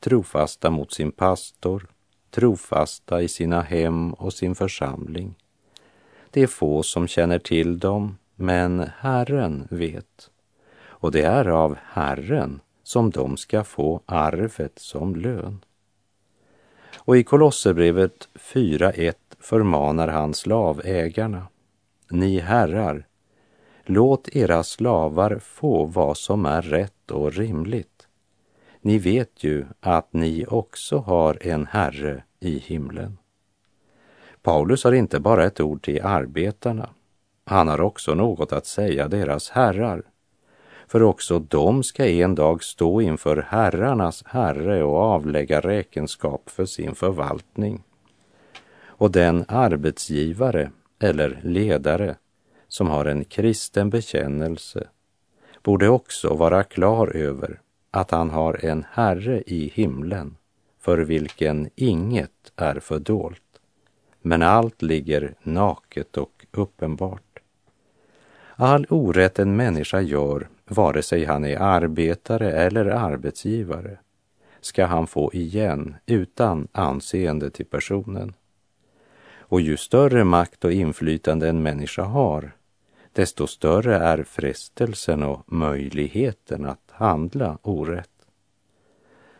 Trofasta 0.01 0.71
mot 0.71 0.93
sin 0.93 1.13
pastor, 1.13 1.87
trofasta 2.31 3.23
i 3.23 3.29
sina 3.29 3.63
hem 3.63 4.13
och 4.13 4.33
sin 4.33 4.55
församling. 4.55 5.35
Det 6.37 6.43
är 6.43 6.47
få 6.47 6.83
som 6.83 7.09
känner 7.09 7.39
till 7.39 7.79
dem, 7.79 8.19
men 8.35 8.91
Herren 8.99 9.69
vet. 9.71 10.31
Och 10.79 11.13
det 11.13 11.23
är 11.23 11.49
av 11.49 11.77
Herren 11.83 12.61
som 12.83 13.11
de 13.11 13.37
ska 13.37 13.65
få 13.65 14.01
arvet 14.07 14.79
som 14.79 15.17
lön. 15.17 15.65
Och 16.97 17.17
i 17.17 17.25
Kolosserbrevet 17.25 18.29
4.1 18.35 19.15
förmanar 19.41 20.09
han 20.09 20.35
slavägarna. 20.35 21.47
Ni 22.11 22.39
herrar, 22.39 23.07
Låt 23.85 24.37
era 24.37 24.63
slavar 24.63 25.39
få 25.39 25.85
vad 25.85 26.17
som 26.17 26.47
är 26.47 26.63
rätt 26.63 27.11
och 27.11 27.33
rimligt. 27.33 28.09
Ni 28.81 28.99
vet 28.99 29.45
ju 29.45 29.67
att 29.81 30.13
ni 30.13 30.47
också 30.47 30.99
har 30.99 31.39
en 31.41 31.67
Herre 31.67 32.23
i 32.41 32.59
himlen. 32.59 33.19
Paulus 34.47 34.85
har 34.85 34.93
inte 34.93 35.21
bara 35.21 35.45
ett 35.45 35.61
ord 35.61 35.83
till 35.83 36.03
arbetarna. 36.03 36.89
Han 37.45 37.69
har 37.69 37.81
också 37.81 38.15
något 38.15 38.53
att 38.53 38.67
säga 38.67 39.09
deras 39.09 39.51
herrar. 39.51 40.03
För 40.87 41.03
också 41.03 41.39
de 41.39 41.83
ska 41.83 42.07
en 42.07 42.35
dag 42.35 42.65
stå 42.65 43.01
inför 43.01 43.47
herrarnas 43.49 44.23
herre 44.27 44.83
och 44.85 44.97
avlägga 44.97 45.61
räkenskap 45.61 46.51
för 46.51 46.65
sin 46.65 46.95
förvaltning. 46.95 47.83
Och 48.87 49.11
den 49.11 49.45
arbetsgivare 49.49 50.71
eller 50.99 51.41
ledare 51.43 52.17
som 52.69 52.89
har 52.89 53.05
en 53.05 53.25
kristen 53.25 53.91
bekännelse 53.91 54.89
borde 55.63 55.89
också 55.89 56.35
vara 56.35 56.63
klar 56.63 57.17
över 57.17 57.61
att 57.91 58.11
han 58.11 58.31
har 58.31 58.65
en 58.65 58.85
Herre 58.91 59.43
i 59.47 59.73
himlen 59.75 60.37
för 60.81 60.99
vilken 60.99 61.71
inget 61.75 62.53
är 62.57 62.81
fördolt, 62.81 63.43
men 64.27 64.43
allt 64.43 64.83
ligger 64.83 65.35
naket 65.43 66.17
och 66.17 66.47
uppenbart. 66.51 67.39
All 68.57 68.87
orätt 68.91 69.39
en 69.39 69.57
människa 69.57 70.01
gör, 70.01 70.49
vare 70.65 71.03
sig 71.03 71.25
han 71.25 71.45
är 71.45 71.59
arbetare 71.59 72.53
eller 72.53 72.87
arbetsgivare, 72.87 73.99
ska 74.61 74.87
han 74.87 75.07
få 75.07 75.33
igen 75.33 75.95
utan 76.07 76.69
anseende 76.73 77.51
till 77.51 77.67
personen. 77.67 78.35
Och 79.39 79.61
ju 79.61 79.77
större 79.77 80.25
makt 80.25 80.65
och 80.65 80.73
inflytande 80.73 81.49
en 81.49 81.63
människa 81.63 82.03
har, 82.03 82.57
desto 83.13 83.47
större 83.47 83.97
är 83.97 84.23
frestelsen 84.23 85.23
och 85.23 85.53
möjligheten 85.53 86.65
att 86.65 86.91
handla 86.91 87.59
orätt. 87.63 88.27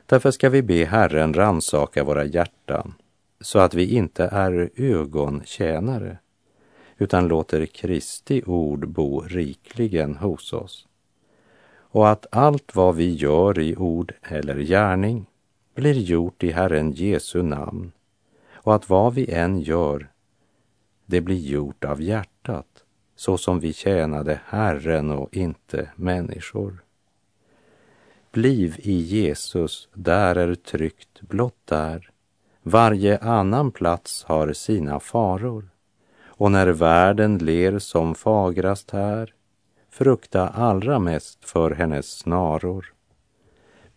Därför 0.07 0.31
ska 0.31 0.49
vi 0.49 0.63
be 0.63 0.85
Herren 0.85 1.35
ransaka 1.35 2.05
våra 2.05 2.25
hjärtan 2.25 2.95
så 3.41 3.59
att 3.59 3.75
vi 3.75 3.95
inte 3.95 4.25
är 4.25 4.71
ögontjänare 4.77 6.19
utan 6.99 7.29
låter 7.29 7.67
Kristi 7.67 8.43
ord 8.47 8.89
bo 8.89 9.21
rikligen 9.21 10.17
hos 10.17 10.53
oss. 10.53 10.89
Och 11.79 12.09
att 12.09 12.27
allt 12.31 12.77
vad 12.77 12.97
vi 12.97 13.15
gör 13.15 13.59
i 13.59 13.77
ord 13.77 14.13
eller 14.23 14.59
gärning 14.59 15.27
blir 15.75 15.95
gjort 15.95 16.43
i 16.43 16.51
Herren 16.51 16.93
Jesu 16.93 17.43
namn 17.43 17.93
och 18.53 18.75
att 18.75 18.89
vad 18.89 19.15
vi 19.15 19.31
än 19.31 19.61
gör, 19.61 20.11
det 21.07 21.21
blir 21.21 21.49
gjort 21.49 21.85
av 21.85 22.03
hjärtat 22.03 22.85
så 23.17 23.39
som 23.39 23.61
vi 23.61 23.73
tjänade 23.73 24.41
Herren 24.47 25.11
och 25.11 25.37
inte 25.37 25.91
människor. 25.97 26.83
Bliv 28.33 28.77
i 28.79 28.93
Jesus, 28.93 29.89
där 29.95 30.37
är 30.37 30.55
tryggt, 30.55 31.21
blott 31.21 31.61
där. 31.65 32.11
Varje 32.69 33.19
annan 33.19 33.71
plats 33.71 34.25
har 34.25 34.53
sina 34.53 35.01
faror. 35.01 35.69
Och 36.25 36.51
när 36.51 36.67
världen 36.67 37.39
ler 37.39 37.79
som 37.79 38.15
fagrast 38.15 38.91
här, 38.91 39.35
frukta 39.91 40.49
allra 40.49 40.99
mest 40.99 41.45
för 41.45 41.71
hennes 41.71 42.11
snaror. 42.19 42.93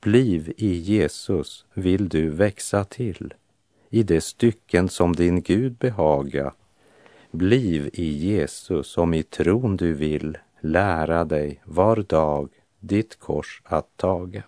Bliv 0.01 0.53
i 0.57 0.73
Jesus 0.73 1.65
vill 1.73 2.09
du 2.09 2.29
växa 2.29 2.83
till, 2.83 3.33
i 3.89 4.03
de 4.03 4.21
stycken 4.21 4.89
som 4.89 5.15
din 5.15 5.41
Gud 5.41 5.73
behaga. 5.73 6.53
Bliv 7.31 7.89
i 7.93 8.05
Jesus 8.05 8.97
om 8.97 9.13
i 9.13 9.23
tron 9.23 9.77
du 9.77 9.93
vill 9.93 10.37
lära 10.59 11.23
dig 11.23 11.61
var 11.63 11.95
dag 11.95 12.49
ditt 12.79 13.19
kors 13.19 13.61
att 13.65 13.97
taga. 13.97 14.43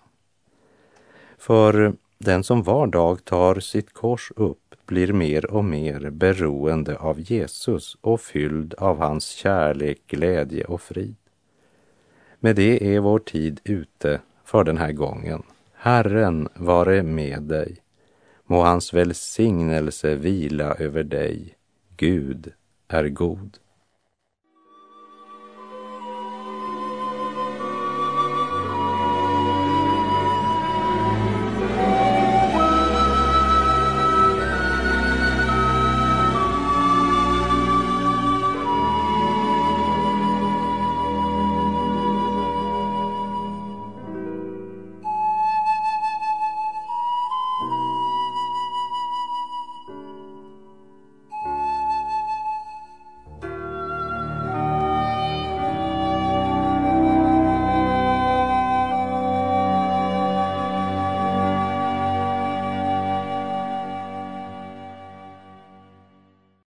För 1.38 1.96
den 2.24 2.44
som 2.44 2.64
var 2.64 2.88
dag 2.88 3.26
tar 3.26 3.60
sitt 3.60 3.94
kors 3.94 4.32
upp 4.36 4.76
blir 4.86 5.14
mer 5.14 5.52
och 5.52 5.66
mer 5.66 6.10
beroende 6.10 6.98
av 6.98 7.20
Jesus 7.20 7.98
och 8.02 8.22
fylld 8.22 8.74
av 8.74 8.98
hans 8.98 9.28
kärlek, 9.28 10.02
glädje 10.08 10.66
och 10.66 10.82
frid. 10.82 11.16
Med 12.40 12.56
det 12.56 12.96
är 12.96 13.00
vår 13.00 13.20
tid 13.20 13.60
ute 13.64 14.22
för 14.46 14.64
den 14.64 14.78
här 14.78 14.92
gången. 14.92 15.44
Herren 15.74 16.50
vare 16.56 17.04
med 17.04 17.44
dig. 17.44 17.78
Må 18.46 18.62
hans 18.62 18.94
välsignelse 18.94 20.16
vila 20.16 20.76
över 20.76 21.04
dig. 21.04 21.56
Gud 21.98 22.54
är 22.88 23.10
god. 23.10 23.58